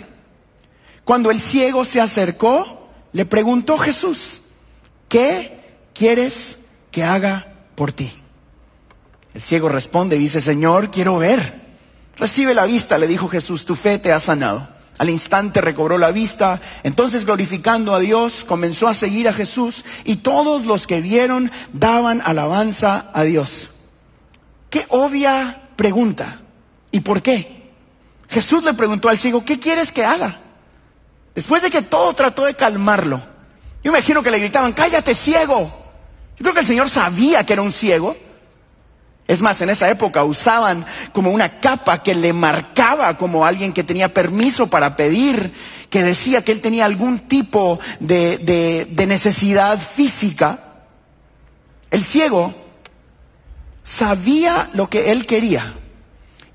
Cuando 1.04 1.32
el 1.32 1.42
ciego 1.42 1.84
se 1.84 2.00
acercó, 2.00 2.88
le 3.12 3.26
preguntó 3.26 3.78
Jesús, 3.78 4.40
¿qué 5.10 5.60
quieres 5.94 6.60
que 6.92 7.04
haga 7.04 7.46
por 7.76 7.92
ti? 7.92 8.10
El 9.34 9.42
ciego 9.42 9.68
responde 9.68 10.16
y 10.16 10.20
dice, 10.20 10.40
Señor, 10.40 10.92
quiero 10.92 11.18
ver. 11.18 11.65
Recibe 12.18 12.54
la 12.54 12.66
vista, 12.66 12.98
le 12.98 13.08
dijo 13.08 13.28
Jesús, 13.28 13.66
tu 13.66 13.76
fe 13.76 14.00
te 14.00 14.12
ha 14.12 14.20
sanado. 14.20 14.68
Al 14.98 15.10
instante 15.10 15.60
recobró 15.60 15.98
la 15.98 16.12
vista, 16.12 16.62
entonces 16.84 17.26
glorificando 17.26 17.94
a 17.94 18.00
Dios, 18.00 18.46
comenzó 18.46 18.88
a 18.88 18.94
seguir 18.94 19.28
a 19.28 19.34
Jesús 19.34 19.84
y 20.06 20.18
todos 20.18 20.66
los 20.66 20.88
que 20.88 21.02
vieron 21.02 21.52
daban 21.74 22.22
alabanza 22.24 23.10
a 23.14 23.24
Dios. 23.24 23.70
Qué 24.70 24.86
obvia 24.90 25.64
pregunta. 25.76 26.42
¿Y 26.92 27.02
por 27.02 27.22
qué? 27.22 27.72
Jesús 28.30 28.64
le 28.64 28.74
preguntó 28.74 29.10
al 29.10 29.18
ciego, 29.18 29.44
¿qué 29.44 29.60
quieres 29.60 29.92
que 29.92 30.06
haga? 30.06 30.40
Después 31.34 31.62
de 31.62 31.70
que 31.70 31.82
todo 31.82 32.14
trató 32.14 32.46
de 32.46 32.54
calmarlo, 32.54 33.22
yo 33.84 33.92
imagino 33.92 34.24
que 34.24 34.32
le 34.32 34.40
gritaban, 34.40 34.72
cállate 34.72 35.14
ciego. 35.14 35.72
Yo 36.38 36.44
creo 36.44 36.54
que 36.54 36.62
el 36.62 36.66
Señor 36.66 36.90
sabía 36.90 37.46
que 37.46 37.54
era 37.54 37.62
un 37.62 37.74
ciego, 37.74 38.16
es 39.28 39.42
más, 39.42 39.60
en 39.62 39.72
esa 39.72 39.90
época 39.90 40.24
usaban 40.24 40.86
como 41.12 41.32
una 41.32 41.60
capa 41.60 42.04
que 42.04 42.14
le 42.14 42.32
marcaba 42.32 43.18
como 43.18 43.46
alguien 43.46 43.74
que 43.74 43.84
tenía 43.84 44.14
permiso 44.14 44.68
para 44.68 44.96
pedir, 44.96 45.52
que 45.90 46.04
decía 46.04 46.44
que 46.44 46.52
él 46.52 46.62
tenía 46.62 46.86
algún 46.86 47.20
tipo 47.20 47.80
de, 48.00 48.88
necesidad 49.08 49.80
física. 49.80 50.60
El 51.90 52.04
ciego 52.04 52.54
sabía 53.84 54.70
lo 54.74 54.90
que 54.90 55.12
él 55.12 55.26
quería. 55.26 55.74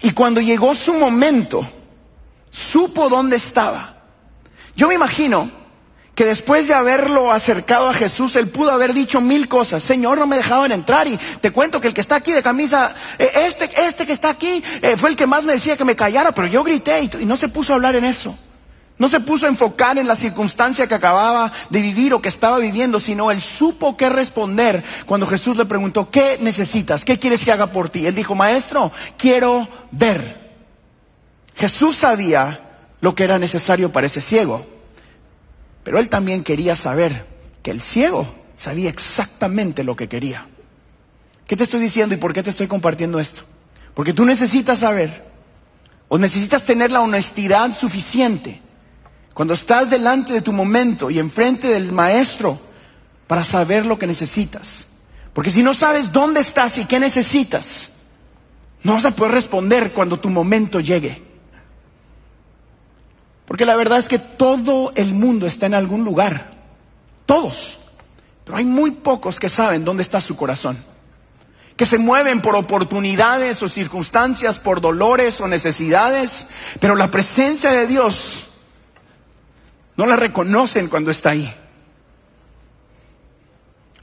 Y 0.01 0.13
cuando 0.13 0.41
llegó 0.41 0.77
su 0.77 0.95
momento, 0.95 1.69
supo 2.51 3.09
dónde 3.09 3.37
estaba. 3.37 3.97
Yo 4.77 4.87
me 4.87 4.95
imagino 4.95 5.51
que 6.21 6.27
después 6.27 6.69
de 6.69 6.75
haberlo 6.75 7.33
acercado 7.33 7.89
a 7.89 7.95
Jesús, 7.95 8.37
él 8.37 8.51
pudo 8.51 8.73
haber 8.73 8.93
dicho 8.93 9.23
mil 9.23 9.49
cosas. 9.49 9.83
Señor, 9.83 10.19
no 10.19 10.27
me 10.27 10.37
dejaban 10.37 10.71
entrar 10.71 11.09
y 11.09 11.17
te 11.17 11.51
cuento 11.51 11.81
que 11.81 11.89
el 11.89 11.95
que 11.95 12.03
está 12.03 12.17
aquí 12.17 12.31
de 12.31 12.43
camisa, 12.43 12.95
eh, 13.19 13.31
este, 13.47 13.71
este 13.87 14.05
que 14.05 14.13
está 14.13 14.29
aquí, 14.29 14.63
eh, 14.83 14.99
fue 14.99 15.09
el 15.09 15.17
que 15.17 15.27
más 15.27 15.45
me 15.45 15.55
decía 15.55 15.79
que 15.79 15.85
me 15.87 15.97
callara, 15.97 16.33
pero 16.33 16.47
yo 16.47 16.63
grité 16.63 17.01
y, 17.01 17.25
no 17.25 17.39
se 17.39 17.49
puso 17.49 17.73
a 17.73 17.77
hablar 17.77 17.97
en 17.97 18.05
eso. 18.05 18.37
No 18.99 19.09
se 19.09 19.21
puso 19.21 19.47
a 19.47 19.49
enfocar 19.49 19.97
en 19.97 20.07
la 20.07 20.15
circunstancia 20.15 20.87
que 20.87 20.95
acababa 20.95 21.51
de 21.71 21.81
vivir 21.81 22.13
o 22.13 22.21
que 22.21 22.29
estaba 22.29 22.59
viviendo, 22.59 23.01
sino 23.01 23.31
él 23.31 23.41
supo 23.41 23.97
qué 23.97 24.11
responder 24.11 24.85
cuando 25.07 25.27
Jesús 25.27 25.57
le 25.57 25.65
preguntó, 25.65 26.11
¿qué 26.11 26.37
necesitas? 26.39 27.07
¿Qué 27.07 27.19
quieres 27.19 27.47
que 27.47 27.53
haga 27.53 27.69
por 27.69 27.89
ti? 27.89 28.05
Él 28.05 28.15
dijo, 28.15 28.35
maestro, 28.35 28.93
quiero 29.17 29.67
ver. 29.91 30.53
Jesús 31.57 31.97
sabía 31.97 32.61
lo 33.01 33.15
que 33.15 33.25
era 33.25 33.39
necesario 33.39 33.91
para 33.91 34.07
ese 34.07 34.21
ciego. 34.21 34.80
Pero 35.91 35.99
él 35.99 36.09
también 36.09 36.45
quería 36.45 36.77
saber 36.77 37.27
que 37.65 37.73
el 37.73 37.81
ciego 37.81 38.33
sabía 38.55 38.89
exactamente 38.89 39.83
lo 39.83 39.97
que 39.97 40.09
quería. 40.09 40.47
¿Qué 41.49 41.57
te 41.57 41.65
estoy 41.65 41.81
diciendo 41.81 42.15
y 42.15 42.19
por 42.19 42.33
qué 42.33 42.45
te 42.45 42.51
estoy 42.51 42.69
compartiendo 42.69 43.19
esto? 43.19 43.43
Porque 43.93 44.13
tú 44.13 44.25
necesitas 44.25 44.79
saber 44.79 45.27
o 46.07 46.17
necesitas 46.17 46.65
tener 46.65 46.93
la 46.93 47.01
honestidad 47.01 47.77
suficiente 47.77 48.63
cuando 49.35 49.53
estás 49.53 49.91
delante 49.91 50.33
de 50.33 50.43
tu 50.43 50.53
momento 50.53 51.11
y 51.11 51.19
enfrente 51.19 51.67
del 51.67 51.91
maestro 51.91 52.61
para 53.27 53.43
saber 53.43 53.85
lo 53.85 53.99
que 53.99 54.07
necesitas. 54.07 54.87
Porque 55.33 55.51
si 55.51 55.65
no 55.65 55.75
sabes 55.75 56.13
dónde 56.13 56.39
estás 56.39 56.79
y 56.79 56.85
qué 56.85 57.01
necesitas, 57.01 57.91
no 58.85 58.93
vas 58.93 59.07
a 59.07 59.17
poder 59.17 59.33
responder 59.33 59.93
cuando 59.93 60.21
tu 60.21 60.31
momento 60.31 60.79
llegue. 60.79 61.30
Porque 63.51 63.67
la 63.67 63.75
verdad 63.75 63.99
es 63.99 64.09
que 64.09 64.21
todo 64.21 64.93
el 64.95 65.13
mundo 65.13 65.45
está 65.45 65.67
en 65.67 65.75
algún 65.75 66.05
lugar. 66.05 66.51
Todos. 67.27 67.81
Pero 68.45 68.57
hay 68.57 68.65
muy 68.65 68.93
pocos 68.93 69.41
que 69.41 69.49
saben 69.49 69.85
dónde 69.85 70.05
está 70.05 70.21
su 70.21 70.37
corazón. 70.37 70.79
Que 71.77 71.85
se 71.85 71.99
mueven 71.99 72.43
por 72.43 72.55
oportunidades 72.55 73.61
o 73.65 73.69
circunstancias, 73.69 74.61
por 74.61 74.81
dolores 74.81 75.41
o 75.41 75.49
necesidades. 75.49 76.47
Pero 76.79 76.95
la 76.95 77.11
presencia 77.11 77.73
de 77.73 77.89
Dios 77.89 78.51
no 79.97 80.07
la 80.07 80.15
reconocen 80.15 80.87
cuando 80.87 81.11
está 81.11 81.31
ahí. 81.31 81.53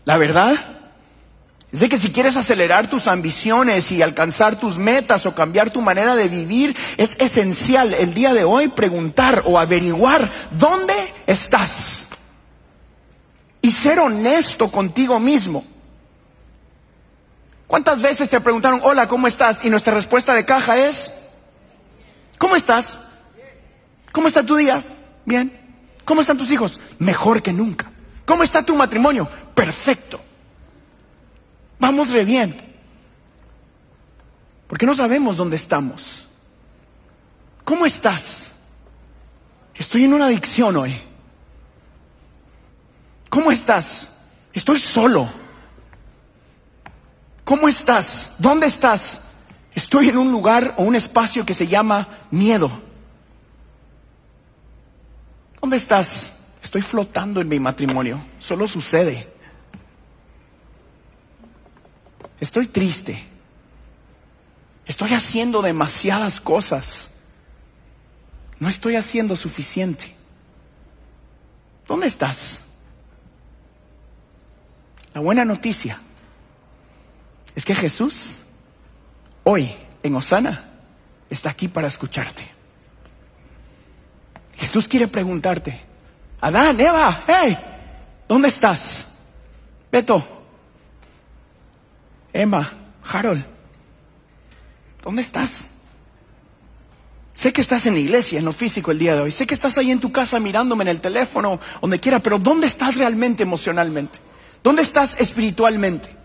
La 0.03 0.17
verdad 0.17 0.76
es 1.71 1.81
de 1.81 1.89
que 1.89 1.99
si 1.99 2.11
quieres 2.11 2.37
acelerar 2.37 2.89
tus 2.89 3.07
ambiciones 3.07 3.91
y 3.91 4.01
alcanzar 4.01 4.57
tus 4.57 4.77
metas 4.77 5.25
o 5.25 5.35
cambiar 5.35 5.69
tu 5.69 5.81
manera 5.81 6.15
de 6.15 6.29
vivir, 6.29 6.75
es 6.95 7.17
esencial 7.19 7.93
el 7.93 8.13
día 8.13 8.33
de 8.33 8.45
hoy 8.45 8.69
preguntar 8.69 9.43
o 9.45 9.59
averiguar 9.59 10.31
dónde 10.51 10.93
estás. 11.25 12.05
Y 13.61 13.71
ser 13.71 13.99
honesto 13.99 14.71
contigo 14.71 15.19
mismo. 15.19 15.65
¿Cuántas 17.67 18.01
veces 18.01 18.29
te 18.29 18.39
preguntaron, 18.39 18.79
hola, 18.83 19.09
¿cómo 19.09 19.27
estás? 19.27 19.65
Y 19.65 19.69
nuestra 19.69 19.93
respuesta 19.93 20.33
de 20.33 20.45
caja 20.45 20.77
es, 20.77 21.11
¿cómo 22.37 22.55
estás? 22.55 22.97
¿Cómo 24.13 24.29
está 24.29 24.41
tu 24.41 24.55
día? 24.55 24.85
Bien. 25.25 25.51
¿Cómo 26.05 26.21
están 26.21 26.37
tus 26.37 26.49
hijos? 26.49 26.79
Mejor 26.99 27.41
que 27.41 27.51
nunca. 27.51 27.91
¿Cómo 28.25 28.43
está 28.43 28.63
tu 28.63 28.73
matrimonio? 28.77 29.29
Perfecto. 29.53 30.21
Vamos 31.79 32.11
re 32.11 32.25
bien. 32.25 32.59
Porque 34.67 34.85
no 34.85 34.95
sabemos 34.95 35.37
dónde 35.37 35.55
estamos. 35.55 36.27
¿Cómo 37.63 37.85
estás? 37.85 38.51
Estoy 39.75 40.05
en 40.05 40.13
una 40.13 40.25
adicción 40.25 40.75
hoy. 40.75 40.95
¿Cómo 43.29 43.51
estás? 43.51 44.09
Estoy 44.53 44.79
solo. 44.79 45.29
¿Cómo 47.43 47.67
estás? 47.67 48.33
¿Dónde 48.37 48.67
estás? 48.67 49.21
Estoy 49.73 50.09
en 50.09 50.17
un 50.17 50.31
lugar 50.31 50.73
o 50.77 50.83
un 50.83 50.95
espacio 50.95 51.45
que 51.45 51.53
se 51.53 51.67
llama 51.67 52.07
miedo. 52.31 52.71
¿Dónde 55.61 55.77
estás? 55.77 56.31
Estoy 56.63 56.81
flotando 56.81 57.39
en 57.39 57.47
mi 57.47 57.59
matrimonio. 57.59 58.25
Solo 58.39 58.67
sucede. 58.67 59.36
Estoy 62.39 62.67
triste. 62.67 63.21
Estoy 64.85 65.13
haciendo 65.13 65.61
demasiadas 65.61 66.39
cosas. 66.39 67.11
No 68.59 68.69
estoy 68.69 68.95
haciendo 68.95 69.35
suficiente. 69.35 70.15
¿Dónde 71.87 72.07
estás? 72.07 72.61
La 75.13 75.21
buena 75.21 75.45
noticia 75.45 75.99
es 77.55 77.65
que 77.65 77.73
Jesús 77.75 78.39
hoy 79.43 79.73
en 80.03 80.15
Osana 80.15 80.69
está 81.29 81.49
aquí 81.49 81.67
para 81.67 81.87
escucharte. 81.87 82.47
Jesús 84.57 84.87
quiere 84.87 85.07
preguntarte, 85.07 85.79
Adán, 86.41 86.79
Eva, 86.79 87.23
hey, 87.27 87.57
¿dónde 88.27 88.47
estás? 88.47 89.07
Beto, 89.91 90.36
Emma, 92.37 92.71
Harold, 93.11 93.43
¿dónde 95.03 95.23
estás? 95.23 95.69
Sé 97.33 97.51
que 97.51 97.61
estás 97.61 97.87
en 97.87 97.95
la 97.95 97.99
iglesia, 97.99 98.37
en 98.37 98.45
lo 98.45 98.51
físico 98.51 98.91
el 98.91 98.99
día 98.99 99.15
de 99.15 99.21
hoy. 99.21 99.31
Sé 99.31 99.47
que 99.47 99.55
estás 99.55 99.75
ahí 99.79 99.89
en 99.89 99.99
tu 99.99 100.11
casa 100.11 100.39
mirándome 100.39 100.83
en 100.83 100.89
el 100.89 101.01
teléfono, 101.01 101.59
donde 101.81 101.99
quiera, 101.99 102.19
pero 102.19 102.37
¿dónde 102.37 102.67
estás 102.67 102.95
realmente 102.95 103.41
emocionalmente? 103.41 104.19
¿Dónde 104.63 104.83
estás 104.83 105.19
espiritualmente? 105.19 106.16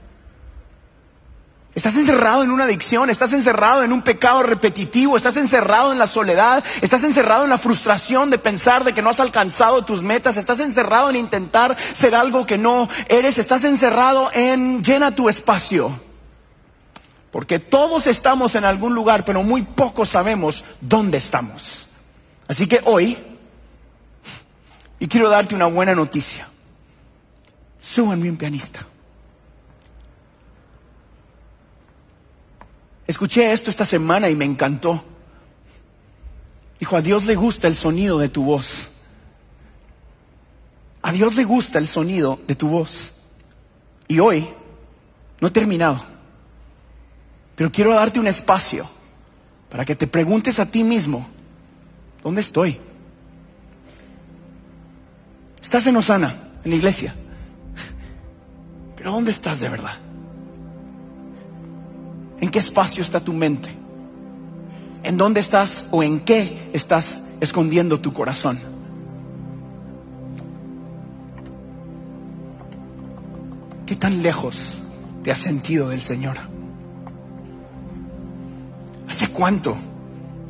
Estás 1.75 1.97
encerrado 1.97 2.43
en 2.43 2.51
una 2.51 2.65
adicción, 2.65 3.09
estás 3.09 3.33
encerrado 3.33 3.83
en 3.83 3.95
un 3.95 4.03
pecado 4.03 4.43
repetitivo, 4.43 5.17
estás 5.17 5.39
encerrado 5.39 5.93
en 5.93 5.99
la 5.99 6.07
soledad, 6.07 6.63
estás 6.83 7.03
encerrado 7.03 7.45
en 7.45 7.51
la 7.51 7.57
frustración 7.57 8.29
de 8.29 8.37
pensar 8.37 8.85
de 8.85 8.93
que 8.93 9.01
no 9.01 9.09
has 9.09 9.21
alcanzado 9.21 9.83
tus 9.83 10.03
metas, 10.03 10.37
estás 10.37 10.61
encerrado 10.61 11.09
en 11.09 11.17
intentar 11.17 11.77
ser 11.95 12.15
algo 12.15 12.45
que 12.45 12.59
no 12.59 12.91
eres, 13.09 13.39
estás 13.39 13.65
encerrado 13.65 14.29
en 14.35 14.85
llena 14.85 15.15
tu 15.15 15.31
espacio. 15.31 15.99
Porque 17.31 17.59
todos 17.59 18.07
estamos 18.07 18.55
en 18.55 18.67
algún 18.67 18.95
lugar, 18.95 19.25
pero 19.25 19.43
muy 19.43 19.63
pocos 19.63 20.11
sabemos 20.11 20.65
dónde 20.83 21.17
estamos. 21.17 21.89
Así 22.49 22.67
que 22.67 22.83
hoy, 22.85 23.17
y 24.99 25.09
quiero 25.09 25.31
darte 25.31 25.55
una 25.55 25.67
buena 25.67 25.95
noticia, 25.95 26.47
súbanme 27.81 28.29
un 28.29 28.37
pianista. 28.37 28.92
Escuché 33.07 33.53
esto 33.53 33.71
esta 33.71 33.85
semana 33.85 34.29
y 34.29 34.37
me 34.37 34.45
encantó. 34.45 35.05
Dijo, 36.79 36.97
a 36.97 37.03
Dios 37.03 37.25
le 37.27 37.35
gusta 37.35 37.69
el 37.69 37.77
sonido 37.77 38.19
de 38.19 38.29
tu 38.29 38.45
voz. 38.45 38.91
A 41.03 41.13
Dios 41.13 41.35
le 41.35 41.45
gusta 41.45 41.79
el 41.79 41.87
sonido 41.87 42.41
de 42.47 42.55
tu 42.55 42.69
voz. 42.69 43.13
Y 44.09 44.21
hoy, 44.21 44.49
no 45.41 45.49
he 45.49 45.51
terminado, 45.51 46.05
pero 47.57 47.73
quiero 47.73 47.95
darte 47.95 48.21
un 48.21 48.27
espacio 48.27 48.89
para 49.69 49.85
que 49.85 49.97
te 49.97 50.07
preguntes 50.07 50.59
a 50.59 50.67
ti 50.67 50.85
mismo, 50.85 51.27
¿dónde 52.23 52.41
estoy? 52.41 52.79
Estás 55.61 55.87
en 55.87 55.97
Osana, 55.97 56.51
en 56.65 56.71
la 56.71 56.77
iglesia, 56.77 57.15
pero 58.97 59.13
¿dónde 59.13 59.31
estás 59.31 59.61
de 59.61 59.69
verdad? 59.69 59.97
¿En 62.43 62.51
qué 62.51 62.59
espacio 62.59 63.05
está 63.05 63.21
tu 63.21 63.33
mente? 63.33 63.71
¿En 65.05 65.17
dónde 65.17 65.39
estás 65.39 65.85
o 65.93 66.03
en 66.03 66.19
qué 66.19 66.71
estás 66.73 67.23
escondiendo 67.41 68.01
tu 68.01 68.13
corazón? 68.13 68.59
¿Qué 73.87 73.95
tan 73.95 74.25
lejos 74.25 74.79
te 75.23 75.31
has 75.31 75.39
sentido 75.39 75.89
del 75.89 76.01
Señor? 76.01 76.37
¿Hace 79.09 79.29
cuánto 79.29 79.77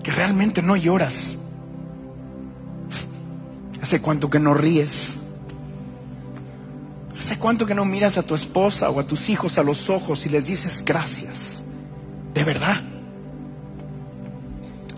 que 0.03 0.13
realmente 0.13 0.63
no 0.63 0.77
lloras? 0.77 1.37
¿Hace 3.83 4.01
cuánto 4.01 4.31
que 4.31 4.41
no 4.41 4.55
ríes? 4.55 5.19
¿Hace 7.19 7.39
cuánto 7.39 7.67
que 7.67 7.75
no 7.75 7.85
miras 7.85 8.17
a 8.17 8.23
tu 8.23 8.35
esposa 8.35 8.89
o 8.89 8.99
a 8.99 9.07
tus 9.07 9.29
hijos 9.29 9.59
a 9.59 9.63
los 9.63 9.91
ojos 9.91 10.25
y 10.25 10.31
les 10.31 10.47
dices 10.47 10.83
gracias? 10.87 11.52
De 12.35 12.45
verdad. 12.45 12.77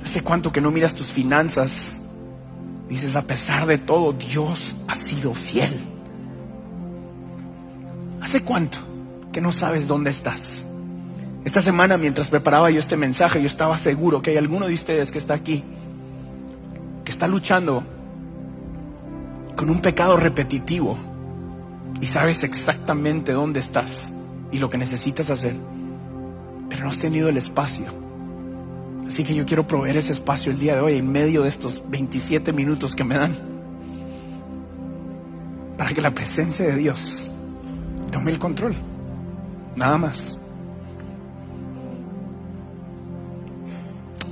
¿Hace 0.05 0.23
cuánto 0.23 0.53
que 0.53 0.61
no 0.61 0.71
miras 0.71 0.95
tus 0.95 1.11
finanzas? 1.13 1.99
Dices, 2.89 3.17
a 3.17 3.23
pesar 3.23 3.67
de 3.67 3.79
todo, 3.79 4.13
Dios 4.13 4.77
ha 4.87 4.95
sido 4.95 5.35
fiel. 5.35 5.73
¿Hace 8.21 8.43
cuánto 8.43 8.79
que 9.33 9.41
no 9.41 9.53
sabes 9.53 9.89
dónde 9.89 10.11
estás? 10.11 10.67
Esta 11.45 11.61
semana, 11.61 11.97
mientras 11.97 12.31
preparaba 12.31 12.71
yo 12.71 12.79
este 12.79 12.97
mensaje, 12.97 13.41
yo 13.41 13.47
estaba 13.47 13.77
seguro 13.77 14.23
que 14.23 14.31
hay 14.31 14.37
alguno 14.37 14.67
de 14.67 14.75
ustedes 14.75 15.11
que 15.11 15.19
está 15.19 15.35
aquí, 15.35 15.65
que 17.05 17.11
está 17.11 17.27
luchando 17.27 17.85
con 19.57 19.71
un 19.71 19.81
pecado 19.81 20.17
repetitivo 20.17 20.97
y 22.01 22.07
sabes 22.07 22.45
exactamente 22.45 23.33
dónde 23.33 23.61
estás 23.61 24.13
y 24.53 24.59
lo 24.59 24.71
que 24.71 24.79
necesitas 24.79 25.31
hacer 25.31 25.55
pero 26.75 26.87
no 26.87 26.91
has 26.91 26.99
tenido 26.99 27.29
el 27.29 27.37
espacio. 27.37 27.87
Así 29.07 29.23
que 29.23 29.33
yo 29.33 29.47
quiero 29.47 29.65
proveer 29.65 29.97
ese 29.97 30.11
espacio 30.11 30.51
el 30.51 30.59
día 30.59 30.75
de 30.75 30.81
hoy 30.81 30.97
en 30.97 31.11
medio 31.11 31.45
de 31.45 31.49
estos 31.49 31.85
27 31.89 32.53
minutos 32.53 32.97
que 32.97 33.05
me 33.05 33.15
dan. 33.15 33.33
Para 35.79 35.95
que 35.95 36.01
la 36.01 36.11
presencia 36.11 36.67
de 36.67 36.75
Dios 36.75 37.31
tome 38.11 38.33
el 38.33 38.41
control. 38.41 38.75
Nada 39.77 39.99
más. 39.99 40.37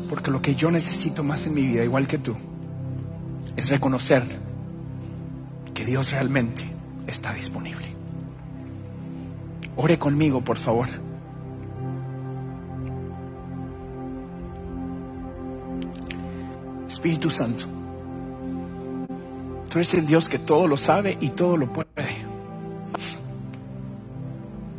Porque 0.08 0.32
lo 0.32 0.42
que 0.42 0.56
yo 0.56 0.72
necesito 0.72 1.22
más 1.22 1.46
en 1.46 1.54
mi 1.54 1.62
vida, 1.64 1.84
igual 1.84 2.08
que 2.08 2.18
tú, 2.18 2.34
es 3.56 3.68
reconocer 3.68 4.24
que 5.72 5.84
Dios 5.84 6.10
realmente 6.10 6.64
está 7.06 7.32
disponible. 7.32 7.86
Ore 9.76 9.96
conmigo, 9.96 10.40
por 10.40 10.56
favor. 10.56 11.11
Espíritu 17.02 17.30
Santo. 17.30 17.64
Tú 19.68 19.78
eres 19.78 19.92
el 19.94 20.06
Dios 20.06 20.28
que 20.28 20.38
todo 20.38 20.68
lo 20.68 20.76
sabe 20.76 21.18
y 21.20 21.30
todo 21.30 21.56
lo 21.56 21.72
puede. 21.72 21.88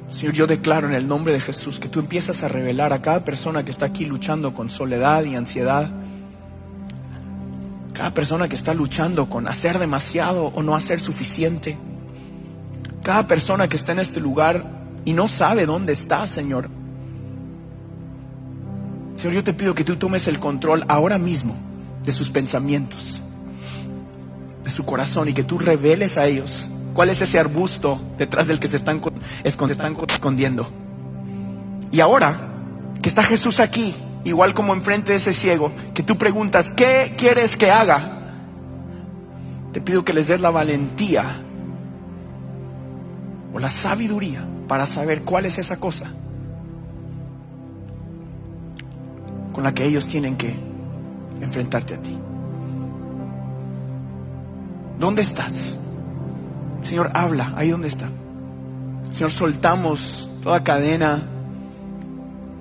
Señor, 0.09 0.33
yo 0.33 0.47
declaro 0.47 0.87
en 0.87 0.93
el 0.93 1.05
nombre 1.05 1.33
de 1.33 1.41
Jesús 1.41 1.81
que 1.81 1.89
tú 1.89 1.99
empiezas 1.99 2.41
a 2.41 2.47
revelar 2.47 2.93
a 2.93 3.01
cada 3.01 3.25
persona 3.25 3.65
que 3.65 3.71
está 3.71 3.87
aquí 3.87 4.05
luchando 4.05 4.53
con 4.53 4.69
soledad 4.69 5.25
y 5.25 5.35
ansiedad. 5.35 5.91
Cada 7.91 8.13
persona 8.13 8.47
que 8.47 8.55
está 8.55 8.73
luchando 8.73 9.27
con 9.27 9.49
hacer 9.49 9.77
demasiado 9.77 10.45
o 10.45 10.63
no 10.63 10.75
hacer 10.75 11.01
suficiente. 11.01 11.77
Cada 13.03 13.27
persona 13.27 13.67
que 13.67 13.75
está 13.75 13.91
en 13.91 13.99
este 13.99 14.21
lugar 14.21 14.63
y 15.03 15.11
no 15.11 15.27
sabe 15.27 15.65
dónde 15.65 15.91
está, 15.91 16.25
Señor. 16.25 16.69
Señor, 19.17 19.33
yo 19.33 19.43
te 19.43 19.53
pido 19.53 19.75
que 19.75 19.83
tú 19.83 19.97
tomes 19.97 20.29
el 20.29 20.39
control 20.39 20.85
ahora 20.87 21.17
mismo 21.17 21.72
de 22.05 22.11
sus 22.11 22.29
pensamientos, 22.29 23.21
de 24.63 24.69
su 24.69 24.85
corazón 24.85 25.29
y 25.29 25.33
que 25.33 25.43
tú 25.43 25.57
reveles 25.57 26.17
a 26.17 26.27
ellos 26.27 26.69
cuál 26.93 27.09
es 27.09 27.21
ese 27.21 27.39
arbusto 27.39 28.01
detrás 28.17 28.47
del 28.47 28.59
que 28.59 28.67
se 28.67 28.77
están, 28.77 29.01
escondiendo. 29.43 30.69
Y 31.91 31.99
ahora 31.99 32.49
que 33.01 33.09
está 33.09 33.23
Jesús 33.23 33.59
aquí, 33.59 33.93
igual 34.23 34.53
como 34.53 34.73
enfrente 34.73 35.11
de 35.11 35.17
ese 35.17 35.33
ciego, 35.33 35.71
que 35.93 36.03
tú 36.03 36.17
preguntas, 36.17 36.71
¿qué 36.71 37.13
quieres 37.17 37.57
que 37.57 37.71
haga? 37.71 38.19
Te 39.71 39.81
pido 39.81 40.05
que 40.05 40.13
les 40.13 40.27
des 40.27 40.41
la 40.41 40.51
valentía 40.51 41.41
o 43.53 43.59
la 43.59 43.69
sabiduría 43.69 44.45
para 44.67 44.85
saber 44.85 45.23
cuál 45.23 45.45
es 45.45 45.57
esa 45.57 45.77
cosa 45.77 46.07
con 49.51 49.63
la 49.63 49.73
que 49.73 49.85
ellos 49.85 50.07
tienen 50.07 50.35
que 50.35 50.72
enfrentarte 51.41 51.95
a 51.95 52.01
ti. 52.01 52.17
¿Dónde 54.99 55.21
estás? 55.21 55.79
Señor, 56.81 57.11
habla, 57.13 57.53
ahí 57.55 57.69
donde 57.69 57.87
está. 57.87 58.07
Señor, 59.11 59.31
soltamos 59.31 60.29
toda 60.41 60.63
cadena, 60.63 61.21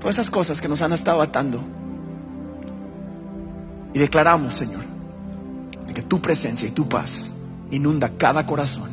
todas 0.00 0.16
esas 0.16 0.30
cosas 0.30 0.60
que 0.60 0.68
nos 0.68 0.82
han 0.82 0.92
estado 0.92 1.22
atando. 1.22 1.60
Y 3.94 3.98
declaramos, 3.98 4.54
Señor, 4.54 4.92
que 5.92 6.02
tu 6.02 6.20
presencia 6.20 6.68
y 6.68 6.72
tu 6.72 6.88
paz 6.88 7.32
inunda 7.70 8.10
cada 8.16 8.46
corazón 8.46 8.90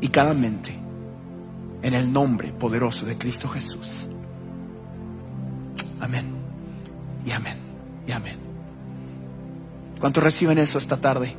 y 0.00 0.08
cada 0.08 0.34
mente 0.34 0.74
en 1.82 1.94
el 1.94 2.12
nombre 2.12 2.52
poderoso 2.52 3.06
de 3.06 3.16
Cristo 3.16 3.48
Jesús. 3.48 4.08
Amén. 6.00 6.26
Y 7.24 7.32
amén. 7.32 7.56
Y 8.06 8.12
amén. 8.12 8.47
¿Cuántos 10.00 10.22
reciben 10.22 10.58
eso 10.58 10.78
esta 10.78 10.96
tarde? 10.96 11.34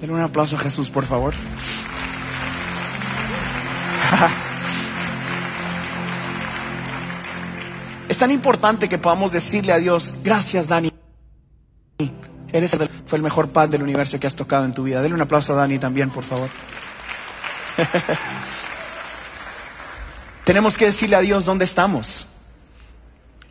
Denle 0.00 0.14
un 0.14 0.20
aplauso 0.20 0.56
a 0.56 0.60
Jesús, 0.60 0.90
por 0.90 1.04
favor. 1.04 1.34
Es 8.08 8.18
tan 8.18 8.30
importante 8.30 8.88
que 8.88 8.98
podamos 8.98 9.32
decirle 9.32 9.72
a 9.72 9.78
Dios, 9.78 10.14
gracias 10.22 10.68
Dani. 10.68 10.92
Eres 12.52 12.72
el, 12.74 12.88
fue 13.04 13.16
el 13.16 13.22
mejor 13.22 13.48
pan 13.48 13.68
del 13.68 13.82
universo 13.82 14.20
que 14.20 14.28
has 14.28 14.36
tocado 14.36 14.64
en 14.64 14.72
tu 14.72 14.84
vida. 14.84 15.02
Denle 15.02 15.16
un 15.16 15.22
aplauso 15.22 15.52
a 15.52 15.56
Dani 15.56 15.78
también, 15.78 16.10
por 16.10 16.22
favor. 16.22 16.48
Tenemos 20.44 20.76
que 20.76 20.86
decirle 20.86 21.16
a 21.16 21.20
Dios 21.20 21.44
dónde 21.44 21.64
estamos. 21.64 22.28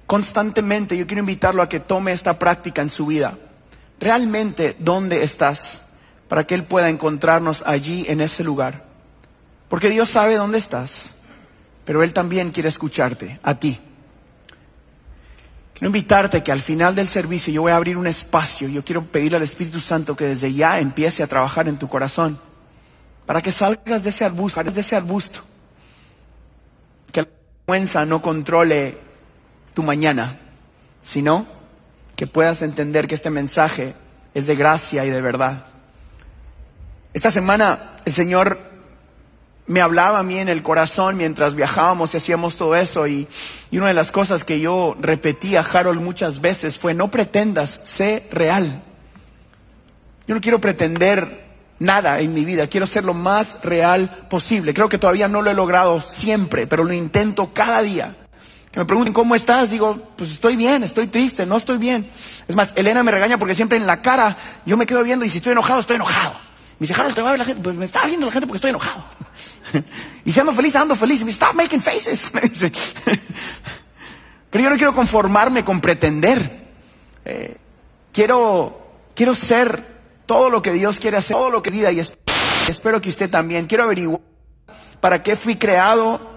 Constantemente 0.08 0.98
yo 0.98 1.06
quiero 1.06 1.20
invitarlo 1.20 1.62
a 1.62 1.68
que 1.68 1.82
tome 1.82 2.14
esta 2.14 2.40
práctica 2.40 2.82
en 2.82 2.90
su 2.90 3.08
vida. 3.08 3.38
Realmente, 4.00 4.76
¿dónde 4.80 5.24
estás? 5.24 5.84
Para 6.28 6.46
que 6.46 6.56
Él 6.56 6.64
pueda 6.64 6.90
encontrarnos 6.90 7.64
allí 7.66 8.06
en 8.08 8.22
ese 8.22 8.44
lugar. 8.44 8.84
Porque 9.70 9.90
Dios 9.90 10.10
sabe 10.10 10.36
dónde 10.36 10.58
estás, 10.58 11.16
pero 11.86 12.04
Él 12.04 12.14
también 12.14 12.52
quiere 12.52 12.70
escucharte, 12.70 13.40
a 13.44 13.56
ti. 13.56 13.80
Quiero 15.74 15.88
invitarte 15.88 16.42
que 16.42 16.54
al 16.54 16.62
final 16.62 16.96
del 16.96 17.08
servicio 17.08 17.52
yo 17.52 17.64
voy 17.64 17.74
a 17.74 17.76
abrir 17.76 17.98
un 17.98 18.08
espacio. 18.08 18.70
Yo 18.70 18.86
quiero 18.86 19.04
pedirle 19.04 19.38
al 19.38 19.44
Espíritu 19.44 19.82
Santo 19.82 20.16
que 20.16 20.26
desde 20.26 20.54
ya 20.54 20.80
empiece 20.80 21.22
a 21.22 21.28
trabajar 21.28 21.68
en 21.68 21.78
tu 21.78 21.90
corazón. 21.90 22.40
Para 23.26 23.42
que 23.42 23.52
salgas 23.52 24.02
de 24.02 24.10
ese 24.10 24.24
arbusto, 24.24 24.64
de 24.64 24.80
ese 24.80 24.96
arbusto. 24.96 25.42
Que 27.12 27.24
la 27.24 27.28
vergüenza 27.68 28.06
no 28.06 28.22
controle 28.22 28.98
tu 29.74 29.84
mañana, 29.84 30.40
sino 31.04 31.46
que 32.16 32.28
puedas 32.28 32.62
entender 32.62 33.08
que 33.08 33.16
este 33.16 33.30
mensaje 33.30 33.96
es 34.34 34.48
de 34.48 34.56
gracia 34.56 35.06
y 35.06 35.10
de 35.10 35.22
verdad. 35.22 35.66
Esta 37.14 37.32
semana 37.32 37.98
el 38.06 38.14
Señor 38.14 38.60
me 39.68 39.82
hablaba 39.82 40.20
a 40.20 40.24
mí 40.24 40.38
en 40.38 40.50
el 40.50 40.62
corazón 40.62 41.18
mientras 41.18 41.56
viajábamos 41.56 42.14
y 42.14 42.18
hacíamos 42.18 42.56
todo 42.58 42.76
eso. 42.76 43.08
Y, 43.08 43.28
una 43.72 43.88
de 43.88 43.94
las 43.94 44.12
cosas 44.12 44.44
que 44.44 44.60
yo 44.60 44.96
repetí 45.00 45.56
a 45.56 45.62
Harold 45.62 46.02
muchas 46.02 46.40
veces 46.40 46.78
fue, 46.78 46.94
no 46.94 47.12
pretendas, 47.12 47.82
sé 47.84 48.28
real. 48.32 48.84
Yo 50.28 50.36
no 50.36 50.42
quiero 50.42 50.62
pretender 50.62 51.46
nada 51.80 52.20
en 52.20 52.34
mi 52.34 52.46
vida, 52.46 52.68
quiero 52.68 52.88
ser 52.88 53.04
lo 53.04 53.14
más 53.14 53.58
real 53.64 54.28
posible. 54.30 54.74
Creo 54.74 54.88
que 54.88 54.98
todavía 54.98 55.28
no 55.28 55.42
lo 55.42 55.52
he 55.52 55.56
logrado 55.56 56.00
siempre, 56.00 56.68
pero 56.68 56.84
lo 56.84 56.94
intento 56.94 57.54
cada 57.54 57.82
día. 57.82 58.16
Me 58.76 58.84
pregunten, 58.84 59.14
¿cómo 59.14 59.36
estás? 59.36 59.70
Digo, 59.70 59.98
pues 60.18 60.32
estoy 60.32 60.58
bien, 60.58 60.84
estoy 60.84 61.08
triste, 61.08 61.46
no 61.46 61.56
estoy 61.56 61.78
bien. 61.78 62.10
Es 62.48 62.56
más, 62.56 62.74
Elena 62.76 63.04
me 63.04 63.12
regaña 63.12 63.38
porque 63.38 63.56
siempre 63.56 63.78
en 63.78 63.88
la 63.88 64.02
cara 64.02 64.36
yo 64.66 64.76
me 64.76 64.86
quedo 64.86 65.02
viendo 65.04 65.24
y 65.24 65.30
si 65.30 65.38
estoy 65.38 65.54
enojado, 65.54 65.80
estoy 65.80 65.96
enojado. 65.96 66.34
Me 66.78 66.88
dice, 66.88 67.00
Harold, 67.00 67.16
te 67.16 67.22
va 67.22 67.30
a 67.30 67.32
ver 67.32 67.40
la 67.40 67.46
gente. 67.46 67.64
Pues 67.64 67.76
me 67.76 67.86
está 67.86 68.06
viendo 68.06 68.26
la 68.26 68.34
gente 68.34 68.48
porque 68.48 68.58
estoy 68.58 68.72
enojado. 68.72 69.06
y 70.26 70.32
si 70.34 70.40
ando 70.40 70.54
feliz, 70.54 70.76
ando 70.76 70.96
feliz. 70.98 71.22
Me 71.22 71.28
dice, 71.28 71.46
stop 71.46 71.56
making 71.56 71.82
faces. 71.82 72.32
Pero 74.50 74.64
yo 74.64 74.70
no 74.70 74.76
quiero 74.76 74.94
conformarme 74.94 75.64
con 75.64 75.80
pretender. 75.80 76.66
Eh, 77.24 77.56
quiero, 78.12 78.90
quiero 79.16 79.36
ser 79.36 79.96
todo 80.26 80.50
lo 80.50 80.62
que 80.62 80.74
Dios 80.74 81.00
quiere 81.00 81.16
hacer, 81.16 81.38
todo 81.38 81.50
lo 81.50 81.64
que 81.64 81.70
vida 81.70 81.94
y 81.94 82.02
espero 82.68 83.02
que 83.02 83.08
usted 83.08 83.30
también. 83.30 83.68
Quiero 83.68 83.86
averiguar 83.86 84.20
para 85.00 85.24
qué 85.24 85.38
fui 85.38 85.56
creado 85.56 86.35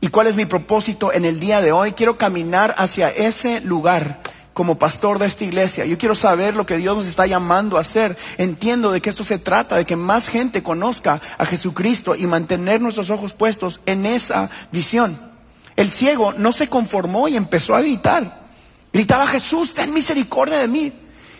y 0.00 0.08
cuál 0.08 0.26
es 0.26 0.36
mi 0.36 0.46
propósito 0.46 1.12
en 1.12 1.24
el 1.24 1.40
día 1.40 1.60
de 1.60 1.72
hoy. 1.72 1.92
Quiero 1.92 2.16
caminar 2.16 2.74
hacia 2.78 3.10
ese 3.10 3.60
lugar 3.60 4.22
como 4.54 4.78
pastor 4.78 5.18
de 5.18 5.26
esta 5.26 5.44
iglesia. 5.44 5.84
Yo 5.84 5.98
quiero 5.98 6.14
saber 6.14 6.56
lo 6.56 6.66
que 6.66 6.78
Dios 6.78 6.96
nos 6.96 7.06
está 7.06 7.26
llamando 7.26 7.76
a 7.76 7.82
hacer. 7.82 8.16
Entiendo 8.38 8.92
de 8.92 9.00
que 9.00 9.10
esto 9.10 9.24
se 9.24 9.38
trata, 9.38 9.76
de 9.76 9.84
que 9.84 9.96
más 9.96 10.28
gente 10.28 10.62
conozca 10.62 11.20
a 11.38 11.46
Jesucristo 11.46 12.14
y 12.14 12.26
mantener 12.26 12.80
nuestros 12.80 13.10
ojos 13.10 13.34
puestos 13.34 13.80
en 13.86 14.06
esa 14.06 14.50
visión. 14.72 15.20
El 15.76 15.90
ciego 15.90 16.32
no 16.32 16.52
se 16.52 16.68
conformó 16.68 17.28
y 17.28 17.36
empezó 17.36 17.74
a 17.74 17.80
gritar. 17.80 18.40
Gritaba, 18.92 19.26
Jesús, 19.26 19.72
ten 19.74 19.94
misericordia 19.94 20.58
de 20.58 20.68
mí. 20.68 20.92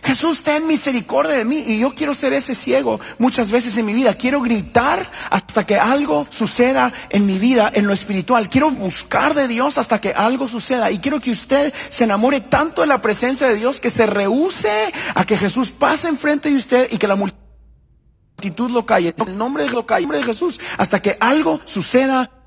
Jesús, 0.03 0.41
ten 0.41 0.65
misericordia 0.67 1.35
de 1.35 1.45
mí. 1.45 1.63
Y 1.65 1.79
yo 1.79 1.93
quiero 1.93 2.13
ser 2.13 2.33
ese 2.33 2.55
ciego 2.55 2.99
muchas 3.19 3.51
veces 3.51 3.77
en 3.77 3.85
mi 3.85 3.93
vida. 3.93 4.15
Quiero 4.15 4.41
gritar 4.41 5.09
hasta 5.29 5.65
que 5.65 5.77
algo 5.77 6.27
suceda 6.29 6.91
en 7.09 7.25
mi 7.25 7.37
vida, 7.37 7.71
en 7.73 7.87
lo 7.87 7.93
espiritual. 7.93 8.49
Quiero 8.49 8.71
buscar 8.71 9.33
de 9.33 9.47
Dios 9.47 9.77
hasta 9.77 10.01
que 10.01 10.09
algo 10.09 10.47
suceda. 10.47 10.91
Y 10.91 10.99
quiero 10.99 11.19
que 11.19 11.31
usted 11.31 11.73
se 11.89 12.03
enamore 12.03 12.41
tanto 12.41 12.81
de 12.81 12.87
la 12.87 13.01
presencia 13.01 13.47
de 13.47 13.55
Dios 13.55 13.79
que 13.79 13.89
se 13.89 14.05
rehúse 14.07 14.91
a 15.13 15.25
que 15.25 15.37
Jesús 15.37 15.71
pase 15.71 16.07
enfrente 16.07 16.49
de 16.49 16.55
usted 16.55 16.87
y 16.91 16.97
que 16.97 17.07
la 17.07 17.15
multitud 17.15 18.71
lo 18.71 18.85
calle. 18.85 19.13
En 19.27 19.37
nombre 19.37 19.65
el 19.65 19.71
nombre 19.71 20.17
de 20.17 20.23
Jesús, 20.23 20.59
hasta 20.77 21.01
que 21.01 21.17
algo 21.19 21.61
suceda 21.65 22.40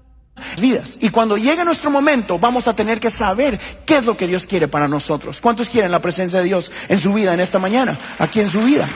vidas. 0.61 0.99
Y 1.01 1.11
cuando 1.11 1.37
llegue 1.37 1.65
nuestro 1.65 1.91
momento, 1.91 2.39
vamos 2.39 2.69
a 2.69 2.77
tener 2.77 3.01
que 3.01 3.11
saber 3.11 3.59
qué 3.87 3.99
es 3.99 4.05
lo 4.05 4.17
que 4.17 4.27
Dios 4.27 4.47
quiere 4.47 4.69
para 4.69 4.89
nosotros. 4.89 5.41
¿Cuántos 5.41 5.69
quieren 5.69 5.91
la 5.91 6.03
presencia 6.03 6.41
de 6.41 6.47
Dios 6.47 6.73
en 6.89 7.01
su 7.01 7.13
vida 7.13 7.35
en 7.35 7.41
esta 7.41 7.59
mañana? 7.59 7.97
Aquí 8.19 8.41
en 8.41 8.51
su 8.51 8.61
vida. 8.61 8.89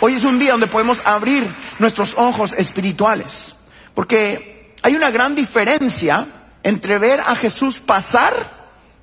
Hoy 0.00 0.14
es 0.14 0.24
un 0.24 0.38
día 0.38 0.52
donde 0.52 0.66
podemos 0.66 1.02
abrir 1.04 1.46
nuestros 1.78 2.14
ojos 2.16 2.52
espirituales. 2.52 3.56
Porque 3.94 4.74
hay 4.82 4.94
una 4.94 5.10
gran 5.10 5.34
diferencia 5.34 6.26
entre 6.62 6.98
ver 6.98 7.20
a 7.20 7.34
Jesús 7.36 7.78
pasar 7.78 8.32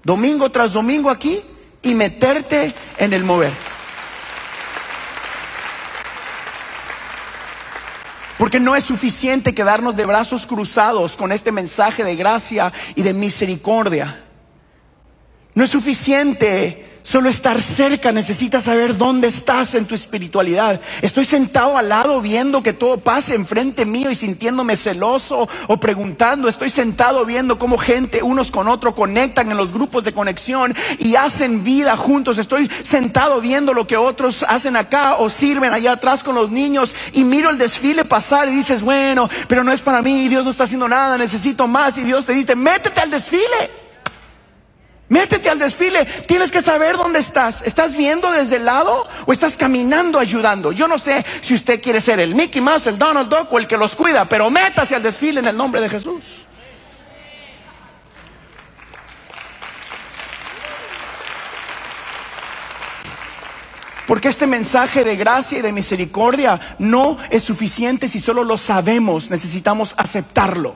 domingo 0.04 0.52
tras 0.52 0.74
domingo 0.74 1.10
aquí 1.10 1.42
y 1.82 1.94
meterte 1.94 2.74
en 2.98 3.14
el 3.14 3.24
mover. 3.24 3.71
Porque 8.42 8.60
no 8.60 8.76
es 8.76 8.86
suficiente 8.86 9.54
quedarnos 9.54 9.96
de 9.96 10.04
brazos 10.04 10.48
cruzados 10.48 11.16
con 11.16 11.32
este 11.32 11.52
mensaje 11.52 12.04
de 12.04 12.16
gracia 12.16 12.74
y 12.96 13.04
de 13.04 13.14
misericordia. 13.14 14.26
No 15.54 15.64
es 15.64 15.70
suficiente 15.70 16.91
solo 17.04 17.30
estar 17.30 17.62
cerca, 17.62 18.12
necesitas 18.12 18.66
saber 18.66 18.98
dónde 18.98 19.28
estás 19.28 19.76
en 19.76 19.86
tu 19.86 19.96
espiritualidad. 19.96 20.80
Estoy 21.02 21.26
sentado 21.26 21.78
al 21.78 21.90
lado 21.90 22.22
viendo 22.22 22.64
que 22.64 22.74
todo 22.74 23.00
pase 23.00 23.36
enfrente 23.36 23.86
mío 23.86 24.12
y 24.12 24.16
sintiéndome 24.16 24.76
celoso 24.76 25.48
o 25.68 25.78
preguntando. 25.78 26.48
Estoy 26.48 26.70
sentado 26.70 27.26
viendo 27.26 27.58
cómo 27.58 27.78
gente 27.78 28.24
unos 28.24 28.52
con 28.52 28.68
otros 28.68 28.94
conectan 28.94 29.52
en 29.52 29.58
los 29.58 29.74
grupos 29.74 30.04
de 30.04 30.14
conexión 30.14 30.76
y 31.00 31.16
hacen 31.16 31.64
vida 31.64 31.98
juntos. 31.98 32.38
Estoy 32.38 32.70
sentado 32.84 33.42
viendo 33.42 33.74
lo 33.74 33.88
que 33.88 33.98
otros 33.98 34.46
hacen 34.48 34.76
acá 34.76 35.16
o 35.16 35.30
sirven 35.30 35.74
allá 35.74 35.94
atrás 35.94 36.24
con 36.24 36.36
los 36.36 36.52
niños 36.52 36.96
y 37.14 37.24
miro 37.24 37.50
el 37.50 37.58
desfile 37.58 38.06
pasar 38.06 38.48
y 38.48 38.52
dices, 38.52 38.82
bueno, 38.82 39.30
pero 39.48 39.64
no 39.64 39.72
es 39.72 39.82
para 39.82 40.02
mí, 40.02 40.28
Dios 40.28 40.44
no 40.44 40.52
está 40.52 40.64
haciendo 40.64 40.88
nada, 40.88 41.18
necesito 41.18 41.68
más 41.68 41.98
y 41.98 42.04
Dios 42.04 42.26
te 42.26 42.34
dice, 42.34 42.56
métete 42.56 43.02
al 43.02 43.12
desfile. 43.12 43.82
Métete 45.12 45.50
al 45.50 45.60
desfile. 45.60 46.06
Tienes 46.26 46.52
que 46.52 46.62
saber 46.62 46.96
dónde 46.96 47.20
estás. 47.20 47.64
¿Estás 47.64 47.98
viendo 47.98 48.32
desde 48.32 48.56
el 48.56 48.66
lado 48.66 49.06
o 49.26 49.34
estás 49.34 49.58
caminando 49.58 50.18
ayudando? 50.18 50.72
Yo 50.72 50.88
no 50.88 50.98
sé 50.98 51.26
si 51.42 51.54
usted 51.54 51.82
quiere 51.82 52.00
ser 52.00 52.22
el 52.22 52.34
Mickey 52.34 52.62
Mouse, 52.62 52.88
el 52.88 52.98
Donald 52.98 53.28
Duck 53.28 53.52
o 53.52 53.60
el 53.60 53.68
que 53.68 53.76
los 53.76 53.94
cuida, 53.94 54.24
pero 54.24 54.50
métase 54.50 54.96
al 54.96 55.04
desfile 55.04 55.42
en 55.42 55.48
el 55.48 55.58
nombre 55.58 55.82
de 55.82 55.90
Jesús. 55.90 56.48
Porque 64.08 64.30
este 64.30 64.48
mensaje 64.48 65.04
de 65.04 65.18
gracia 65.18 65.60
y 65.60 65.62
de 65.62 65.74
misericordia 65.74 66.58
no 66.80 67.18
es 67.30 67.44
suficiente 67.44 68.08
si 68.08 68.22
solo 68.22 68.46
lo 68.46 68.58
sabemos, 68.58 69.30
necesitamos 69.30 69.94
aceptarlo. 69.98 70.74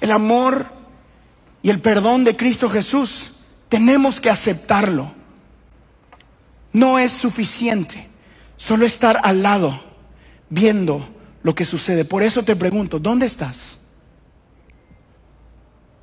El 0.00 0.10
amor 0.10 0.77
y 1.62 1.70
el 1.70 1.80
perdón 1.80 2.24
de 2.24 2.36
Cristo 2.36 2.68
Jesús, 2.68 3.32
tenemos 3.68 4.20
que 4.20 4.30
aceptarlo. 4.30 5.12
No 6.72 6.98
es 6.98 7.12
suficiente 7.12 8.08
solo 8.56 8.86
estar 8.86 9.20
al 9.22 9.42
lado 9.42 9.80
viendo 10.50 11.08
lo 11.42 11.54
que 11.54 11.64
sucede. 11.64 12.04
Por 12.04 12.22
eso 12.22 12.42
te 12.42 12.56
pregunto, 12.56 12.98
¿dónde 12.98 13.26
estás? 13.26 13.78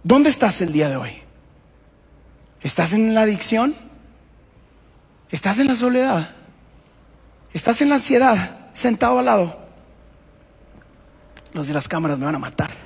¿Dónde 0.04 0.30
estás 0.30 0.62
el 0.62 0.72
día 0.72 0.89
de 0.89 0.98
hoy? 0.98 1.12
¿Estás 2.62 2.94
en 2.94 3.13
la 3.13 3.22
adicción? 3.22 3.76
¿Estás 5.32 5.60
en 5.60 5.68
la 5.68 5.76
soledad? 5.76 6.30
¿Estás 7.54 7.82
en 7.82 7.89
la 7.89 7.96
ansiedad? 7.96 8.70
Sentado 8.74 9.20
al 9.20 9.26
lado. 9.26 9.65
Los 11.54 11.68
de 11.68 11.74
las 11.74 11.88
cámaras 11.88 12.20
me 12.20 12.26
van 12.26 12.36
a 12.36 12.39
matar. 12.39 12.85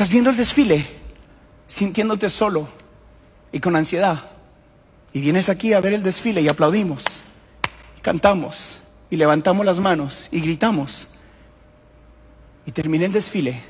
¿Estás 0.00 0.12
viendo 0.12 0.30
el 0.30 0.36
desfile? 0.38 0.86
Sintiéndote 1.68 2.30
solo 2.30 2.66
y 3.52 3.60
con 3.60 3.76
ansiedad. 3.76 4.30
Y 5.12 5.20
vienes 5.20 5.50
aquí 5.50 5.74
a 5.74 5.80
ver 5.82 5.92
el 5.92 6.02
desfile 6.02 6.40
y 6.40 6.48
aplaudimos, 6.48 7.04
y 7.98 8.00
cantamos, 8.00 8.80
y 9.10 9.16
levantamos 9.16 9.66
las 9.66 9.78
manos 9.78 10.28
y 10.32 10.40
gritamos. 10.40 11.06
Y 12.64 12.72
terminé 12.72 13.04
el 13.04 13.12
desfile 13.12 13.62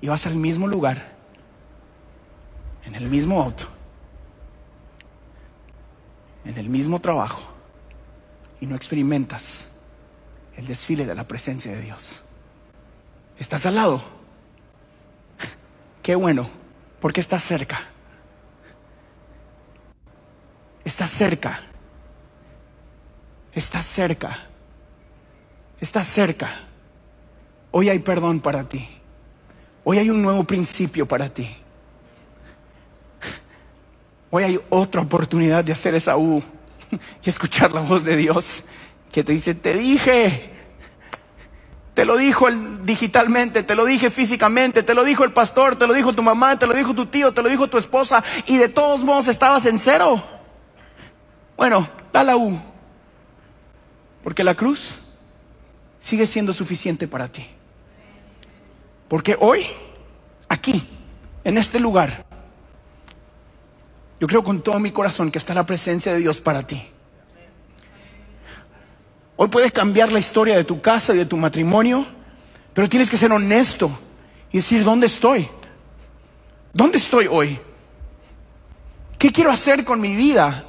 y 0.00 0.06
vas 0.06 0.24
al 0.24 0.36
mismo 0.36 0.68
lugar, 0.68 1.10
en 2.84 2.94
el 2.94 3.08
mismo 3.08 3.42
auto, 3.42 3.64
en 6.44 6.56
el 6.58 6.68
mismo 6.68 7.00
trabajo, 7.00 7.42
y 8.60 8.66
no 8.66 8.76
experimentas 8.76 9.66
el 10.56 10.68
desfile 10.68 11.06
de 11.06 11.16
la 11.16 11.26
presencia 11.26 11.72
de 11.72 11.80
Dios. 11.80 12.22
¿Estás 13.40 13.64
al 13.64 13.74
lado? 13.74 14.02
Qué 16.02 16.14
bueno, 16.14 16.48
porque 17.00 17.20
estás 17.20 17.42
cerca. 17.42 17.80
Estás 20.84 21.10
cerca. 21.10 21.62
Estás 23.54 23.86
cerca. 23.86 24.38
Estás 25.80 26.06
cerca. 26.06 26.50
Hoy 27.70 27.88
hay 27.88 28.00
perdón 28.00 28.40
para 28.40 28.68
ti. 28.68 28.86
Hoy 29.84 29.96
hay 29.96 30.10
un 30.10 30.20
nuevo 30.20 30.44
principio 30.44 31.08
para 31.08 31.32
ti. 31.32 31.48
Hoy 34.30 34.44
hay 34.44 34.60
otra 34.68 35.00
oportunidad 35.00 35.64
de 35.64 35.72
hacer 35.72 35.94
esa 35.94 36.18
U 36.18 36.42
y 37.24 37.30
escuchar 37.30 37.72
la 37.72 37.80
voz 37.80 38.04
de 38.04 38.16
Dios 38.16 38.64
que 39.10 39.24
te 39.24 39.32
dice, 39.32 39.54
te 39.54 39.74
dije, 39.74 40.59
te 42.00 42.06
lo 42.06 42.16
dijo 42.16 42.50
digitalmente, 42.82 43.62
te 43.62 43.74
lo 43.74 43.84
dije 43.84 44.08
físicamente, 44.08 44.82
te 44.82 44.94
lo 44.94 45.04
dijo 45.04 45.22
el 45.22 45.34
pastor, 45.34 45.76
te 45.76 45.86
lo 45.86 45.92
dijo 45.92 46.14
tu 46.14 46.22
mamá, 46.22 46.58
te 46.58 46.66
lo 46.66 46.72
dijo 46.72 46.94
tu 46.94 47.04
tío, 47.04 47.34
te 47.34 47.42
lo 47.42 47.50
dijo 47.50 47.68
tu 47.68 47.76
esposa 47.76 48.24
y 48.46 48.56
de 48.56 48.70
todos 48.70 49.04
modos 49.04 49.28
estabas 49.28 49.66
en 49.66 49.78
cero. 49.78 50.24
Bueno, 51.58 51.86
da 52.10 52.24
la 52.24 52.38
U, 52.38 52.58
porque 54.22 54.42
la 54.42 54.54
cruz 54.54 54.98
sigue 55.98 56.26
siendo 56.26 56.54
suficiente 56.54 57.06
para 57.06 57.28
ti. 57.28 57.46
Porque 59.06 59.36
hoy, 59.38 59.66
aquí, 60.48 60.88
en 61.44 61.58
este 61.58 61.78
lugar, 61.80 62.24
yo 64.18 64.26
creo 64.26 64.42
con 64.42 64.62
todo 64.62 64.80
mi 64.80 64.90
corazón 64.90 65.30
que 65.30 65.36
está 65.36 65.52
la 65.52 65.66
presencia 65.66 66.14
de 66.14 66.18
Dios 66.20 66.40
para 66.40 66.66
ti. 66.66 66.82
Hoy 69.42 69.48
puedes 69.48 69.72
cambiar 69.72 70.12
la 70.12 70.18
historia 70.18 70.54
de 70.54 70.64
tu 70.64 70.82
casa 70.82 71.14
y 71.14 71.16
de 71.16 71.24
tu 71.24 71.38
matrimonio, 71.38 72.04
pero 72.74 72.90
tienes 72.90 73.08
que 73.08 73.16
ser 73.16 73.32
honesto 73.32 73.90
y 74.52 74.58
decir, 74.58 74.84
¿dónde 74.84 75.06
estoy? 75.06 75.48
¿Dónde 76.74 76.98
estoy 76.98 77.26
hoy? 77.26 77.58
¿Qué 79.18 79.32
quiero 79.32 79.50
hacer 79.50 79.82
con 79.82 79.98
mi 79.98 80.14
vida? 80.14 80.66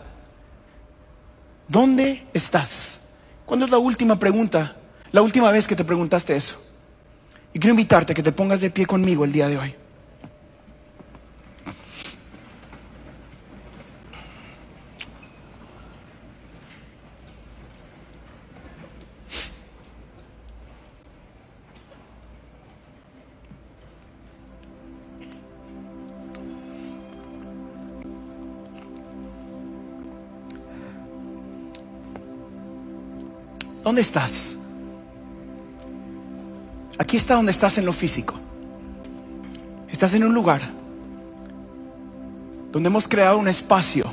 ¿Dónde 1.67 2.25
estás? 2.33 3.01
¿Cuándo 3.45 3.65
es 3.65 3.71
la 3.71 3.77
última 3.77 4.17
pregunta? 4.17 4.77
La 5.11 5.21
última 5.21 5.51
vez 5.51 5.67
que 5.67 5.75
te 5.75 5.83
preguntaste 5.83 6.33
eso. 6.33 6.55
Y 7.51 7.59
quiero 7.59 7.71
invitarte 7.71 8.13
a 8.13 8.15
que 8.15 8.23
te 8.23 8.31
pongas 8.31 8.61
de 8.61 8.69
pie 8.69 8.85
conmigo 8.85 9.25
el 9.25 9.33
día 9.33 9.49
de 9.49 9.57
hoy. 9.57 9.75
¿Dónde 33.91 34.03
estás? 34.03 34.55
Aquí 36.97 37.17
está 37.17 37.35
donde 37.35 37.51
estás 37.51 37.77
en 37.77 37.85
lo 37.85 37.91
físico. 37.91 38.35
Estás 39.89 40.13
en 40.13 40.23
un 40.23 40.33
lugar 40.33 40.61
donde 42.71 42.87
hemos 42.87 43.09
creado 43.09 43.37
un 43.37 43.49
espacio 43.49 44.05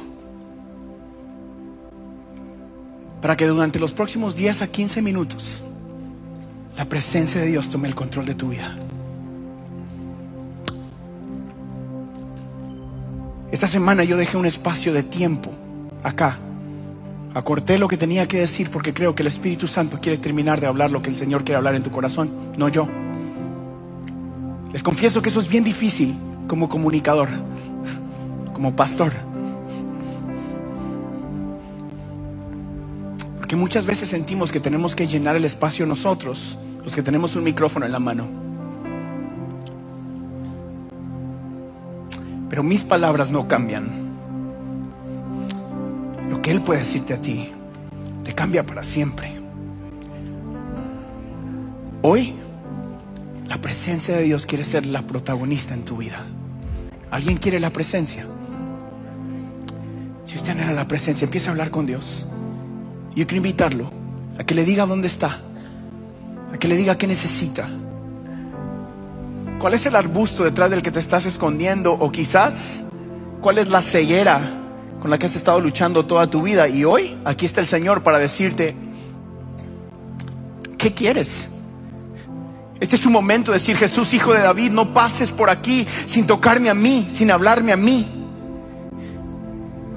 para 3.23 3.37
que 3.37 3.47
durante 3.47 3.79
los 3.79 3.93
próximos 3.93 4.35
10 4.35 4.62
a 4.62 4.67
15 4.67 5.01
minutos 5.01 5.62
la 6.77 6.87
presencia 6.87 7.41
de 7.41 7.47
Dios 7.47 7.71
tome 7.71 7.87
el 7.87 7.95
control 7.95 8.27
de 8.27 8.35
tu 8.35 8.49
vida. 8.49 8.77
Esta 13.53 13.69
semana 13.69 14.03
yo 14.03 14.17
dejé 14.17 14.37
un 14.37 14.47
espacio 14.47 14.93
de 14.93 15.05
tiempo 15.05 15.53
acá. 16.03 16.37
Acorté 17.38 17.79
lo 17.79 17.87
que 17.87 17.96
tenía 17.96 18.27
que 18.27 18.37
decir 18.38 18.68
porque 18.68 18.92
creo 18.92 19.14
que 19.14 19.22
el 19.22 19.29
Espíritu 19.29 19.68
Santo 19.68 20.01
quiere 20.01 20.18
terminar 20.18 20.61
de 20.61 20.66
hablar 20.66 20.90
lo 20.90 21.03
que 21.03 21.09
el 21.09 21.14
Señor 21.14 21.44
quiere 21.44 21.59
hablar 21.59 21.77
en 21.77 21.85
tu 21.85 21.92
corazón, 21.92 22.33
no 22.57 22.68
yo. 22.68 22.88
Les 24.72 24.83
confieso 24.83 25.22
que 25.22 25.29
eso 25.29 25.38
es 25.38 25.48
bien 25.48 25.62
difícil 25.62 26.18
como 26.48 26.68
comunicador, 26.68 27.29
como 28.53 28.74
pastor. 28.74 29.12
Porque 33.37 33.55
muchas 33.55 33.87
veces 33.87 34.09
sentimos 34.09 34.51
que 34.51 34.59
tenemos 34.59 34.96
que 34.96 35.07
llenar 35.07 35.37
el 35.37 35.44
espacio 35.44 35.87
nosotros, 35.87 36.59
los 36.83 36.92
que 36.92 37.05
tenemos 37.05 37.37
un 37.37 37.44
micrófono 37.44 37.87
en 37.87 37.92
la 37.92 38.01
mano. 38.01 38.29
Pero 42.51 42.64
mis 42.64 42.83
palabras 42.83 43.31
no 43.31 43.46
cambian. 43.46 44.08
Que 46.42 46.51
Él 46.51 46.62
puede 46.62 46.81
decirte 46.81 47.14
a 47.14 47.20
ti 47.20 47.53
te 48.29 48.35
cambia 48.35 48.62
para 48.62 48.83
siempre. 48.83 49.33
Hoy 52.03 52.35
la 53.48 53.59
presencia 53.59 54.14
de 54.18 54.24
Dios 54.24 54.44
quiere 54.44 54.62
ser 54.64 54.85
la 54.85 55.01
protagonista 55.01 55.72
en 55.72 55.87
tu 55.87 55.96
vida. 55.96 56.27
¿Alguien 57.11 57.38
quiere 57.38 57.59
la 57.59 57.70
presencia? 57.70 58.27
Si 60.27 60.37
usted 60.37 60.51
anhela 60.51 60.72
la 60.72 60.87
presencia, 60.87 61.24
empieza 61.24 61.48
a 61.48 61.53
hablar 61.53 61.70
con 61.70 61.87
Dios. 61.87 62.27
Yo 63.16 63.27
quiero 63.27 63.38
invitarlo 63.38 63.90
a 64.38 64.44
que 64.44 64.55
le 64.55 64.66
diga 64.66 64.85
dónde 64.85 65.09
está, 65.09 65.40
a 66.53 66.59
que 66.59 66.68
le 66.68 66.77
diga 66.77 66.98
qué 66.98 67.07
necesita. 67.07 67.66
¿Cuál 69.59 69.72
es 69.72 69.87
el 69.87 69.96
arbusto 69.96 70.44
detrás 70.44 70.70
del 70.70 70.83
que 70.83 70.90
te 70.90 71.01
estás 71.01 71.24
escondiendo? 71.24 71.94
O 71.94 72.12
quizás, 72.12 72.85
¿cuál 73.40 73.57
es 73.57 73.70
la 73.70 73.81
ceguera 73.81 74.67
con 75.00 75.11
la 75.11 75.18
que 75.18 75.26
has 75.26 75.37
estado 75.37 75.61
luchando 75.61 76.06
toda 76.06 76.26
tu 76.26 76.42
vida? 76.42 76.68
Y 76.68 76.84
hoy 76.84 77.16
aquí 77.24 77.46
está 77.46 77.61
el 77.61 77.66
Señor 77.66 78.02
para 78.02 78.18
decirte, 78.18 78.74
¿qué 80.76 80.92
quieres? 80.92 81.48
Este 82.80 82.94
es 82.94 83.02
tu 83.02 83.11
momento 83.11 83.50
de 83.50 83.58
decir, 83.58 83.76
Jesús, 83.76 84.14
hijo 84.14 84.32
de 84.32 84.40
David, 84.40 84.70
no 84.70 84.94
pases 84.94 85.32
por 85.32 85.50
aquí 85.50 85.87
sin 86.06 86.26
tocarme 86.26 86.70
a 86.70 86.74
mí, 86.74 87.08
sin 87.11 87.30
hablarme 87.30 87.72
a 87.72 87.76
mí. 87.76 88.06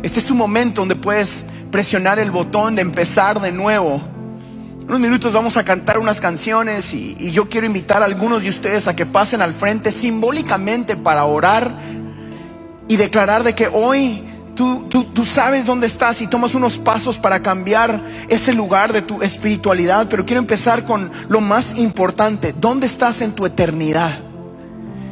Este 0.01 0.19
es 0.19 0.25
tu 0.25 0.33
momento 0.33 0.81
donde 0.81 0.95
puedes 0.95 1.43
presionar 1.71 2.17
el 2.17 2.31
botón 2.31 2.75
de 2.75 2.81
empezar 2.81 3.39
de 3.39 3.51
nuevo. 3.51 4.01
Unos 4.87 4.99
minutos 4.99 5.31
vamos 5.31 5.57
a 5.57 5.63
cantar 5.63 5.99
unas 5.99 6.19
canciones 6.19 6.93
y 6.93 7.31
yo 7.31 7.47
quiero 7.47 7.67
invitar 7.67 8.01
a 8.01 8.05
algunos 8.05 8.43
de 8.43 8.49
ustedes 8.49 8.87
a 8.87 8.95
que 8.95 9.05
pasen 9.05 9.41
al 9.43 9.53
frente 9.53 9.91
simbólicamente 9.91 10.97
para 10.97 11.23
orar 11.25 11.71
y 12.87 12.97
declarar 12.97 13.43
de 13.43 13.55
que 13.55 13.69
hoy 13.71 14.21
Tú, 14.61 15.25
sabes 15.25 15.65
dónde 15.65 15.87
estás 15.87 16.21
y 16.21 16.27
tomas 16.27 16.53
unos 16.53 16.77
pasos 16.77 17.17
para 17.17 17.41
cambiar 17.41 17.99
ese 18.27 18.53
lugar 18.53 18.93
de 18.93 19.01
tu 19.01 19.21
espiritualidad, 19.23 20.07
pero 20.09 20.25
quiero 20.25 20.39
empezar 20.39 20.85
con 20.85 21.11
lo 21.29 21.41
más 21.41 21.77
importante. 21.77 22.53
¿Dónde 22.53 22.85
estás 22.85 23.21
en 23.21 23.31
tu 23.31 23.45
eternidad? 23.45 24.30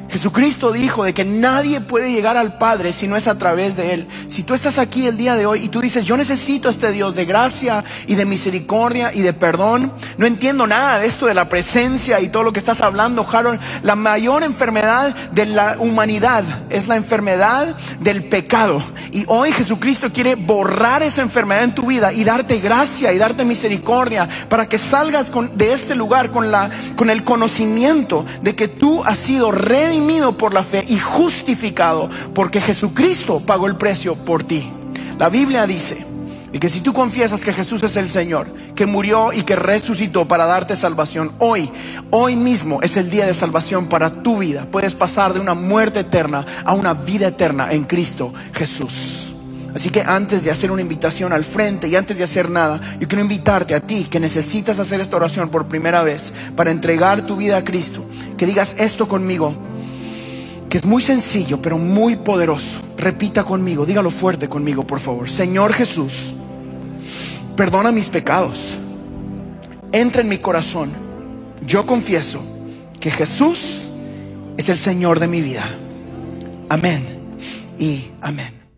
Jesucristo 0.09 0.71
dijo 0.71 1.03
de 1.03 1.13
que 1.13 1.23
nadie 1.23 1.81
puede 1.81 2.11
llegar 2.11 2.35
al 2.35 2.57
Padre 2.57 2.93
si 2.93 3.07
no 3.07 3.15
es 3.15 3.27
a 3.27 3.37
través 3.37 3.75
de 3.75 3.93
Él. 3.93 4.07
Si 4.27 4.41
tú 4.41 4.55
estás 4.55 4.79
aquí 4.79 5.05
el 5.05 5.17
día 5.17 5.35
de 5.35 5.45
hoy 5.45 5.65
y 5.65 5.69
tú 5.69 5.81
dices, 5.81 6.03
yo 6.03 6.17
necesito 6.17 6.67
a 6.67 6.71
este 6.71 6.91
Dios 6.91 7.13
de 7.13 7.25
gracia 7.25 7.83
y 8.07 8.15
de 8.15 8.25
misericordia 8.25 9.13
y 9.13 9.21
de 9.21 9.33
perdón, 9.33 9.93
no 10.17 10.25
entiendo 10.25 10.65
nada 10.65 10.99
de 10.99 11.05
esto 11.05 11.27
de 11.27 11.35
la 11.35 11.47
presencia 11.47 12.19
y 12.21 12.29
todo 12.29 12.41
lo 12.41 12.53
que 12.53 12.59
estás 12.59 12.81
hablando, 12.81 13.25
Harold. 13.31 13.59
La 13.83 13.95
mayor 13.95 14.43
enfermedad 14.43 15.15
de 15.31 15.45
la 15.45 15.75
humanidad 15.77 16.43
es 16.71 16.87
la 16.87 16.95
enfermedad 16.95 17.75
del 17.99 18.23
pecado. 18.23 18.81
Y 19.11 19.25
hoy 19.27 19.51
Jesucristo 19.51 20.11
quiere 20.11 20.33
borrar 20.33 21.03
esa 21.03 21.21
enfermedad 21.21 21.63
en 21.63 21.75
tu 21.75 21.85
vida 21.85 22.13
y 22.13 22.23
darte 22.23 22.59
gracia 22.59 23.13
y 23.13 23.19
darte 23.19 23.45
misericordia 23.45 24.27
para 24.49 24.67
que 24.67 24.79
salgas 24.79 25.31
de 25.53 25.73
este 25.73 25.93
lugar 25.93 26.31
con, 26.31 26.49
la, 26.49 26.71
con 26.95 27.11
el 27.11 27.23
conocimiento 27.23 28.25
de 28.41 28.55
que 28.55 28.67
tú 28.67 29.03
has 29.03 29.19
sido 29.19 29.51
redimido 29.51 29.98
redimido 29.99 30.37
por 30.37 30.53
la 30.53 30.63
fe 30.63 30.85
y 30.87 30.97
justificado 30.97 32.09
porque 32.33 32.61
Jesucristo 32.61 33.41
pagó 33.41 33.67
el 33.67 33.75
precio 33.75 34.15
por 34.15 34.43
ti. 34.43 34.69
La 35.17 35.29
Biblia 35.29 35.67
dice, 35.67 36.05
y 36.53 36.59
que 36.59 36.69
si 36.69 36.79
tú 36.79 36.93
confiesas 36.93 37.43
que 37.43 37.53
Jesús 37.53 37.83
es 37.83 37.97
el 37.97 38.09
Señor, 38.09 38.47
que 38.75 38.85
murió 38.85 39.33
y 39.33 39.43
que 39.43 39.55
resucitó 39.55 40.27
para 40.27 40.45
darte 40.45 40.75
salvación, 40.75 41.33
hoy, 41.39 41.69
hoy 42.11 42.35
mismo 42.37 42.81
es 42.81 42.95
el 42.95 43.09
día 43.09 43.25
de 43.25 43.33
salvación 43.33 43.87
para 43.87 44.23
tu 44.23 44.37
vida. 44.37 44.67
Puedes 44.71 44.95
pasar 44.95 45.33
de 45.33 45.41
una 45.41 45.53
muerte 45.53 45.99
eterna 45.99 46.45
a 46.63 46.73
una 46.73 46.93
vida 46.93 47.27
eterna 47.27 47.71
en 47.73 47.83
Cristo 47.83 48.33
Jesús. 48.53 49.35
Así 49.75 49.89
que 49.89 50.01
antes 50.01 50.43
de 50.43 50.49
hacer 50.49 50.71
una 50.71 50.81
invitación 50.81 51.31
al 51.31 51.43
frente 51.43 51.87
y 51.87 51.95
antes 51.95 52.17
de 52.17 52.23
hacer 52.23 52.49
nada, 52.49 52.79
yo 52.99 53.07
quiero 53.07 53.21
invitarte 53.21 53.75
a 53.75 53.81
ti 53.81 54.07
que 54.09 54.19
necesitas 54.19 54.79
hacer 54.79 54.99
esta 55.01 55.17
oración 55.17 55.49
por 55.49 55.67
primera 55.67 56.01
vez 56.03 56.33
para 56.55 56.71
entregar 56.71 57.27
tu 57.27 57.35
vida 57.35 57.57
a 57.57 57.63
Cristo, 57.63 58.03
que 58.37 58.47
digas 58.47 58.75
esto 58.79 59.07
conmigo, 59.07 59.68
que 60.69 60.77
es 60.77 60.85
muy 60.85 61.01
sencillo 61.01 61.61
pero 61.61 61.77
muy 61.77 62.15
poderoso. 62.15 62.79
Repita 62.97 63.43
conmigo, 63.43 63.85
dígalo 63.85 64.11
fuerte 64.11 64.47
conmigo, 64.47 64.85
por 64.85 64.99
favor. 64.99 65.29
Señor 65.29 65.73
Jesús, 65.73 66.33
perdona 67.55 67.91
mis 67.91 68.09
pecados, 68.09 68.77
entra 69.91 70.21
en 70.21 70.29
mi 70.29 70.37
corazón. 70.37 70.91
Yo 71.65 71.85
confieso 71.85 72.41
que 72.99 73.11
Jesús 73.11 73.91
es 74.57 74.69
el 74.69 74.77
Señor 74.77 75.19
de 75.19 75.27
mi 75.27 75.41
vida. 75.41 75.65
Amén 76.69 77.03
y 77.79 78.09
amén. 78.21 78.58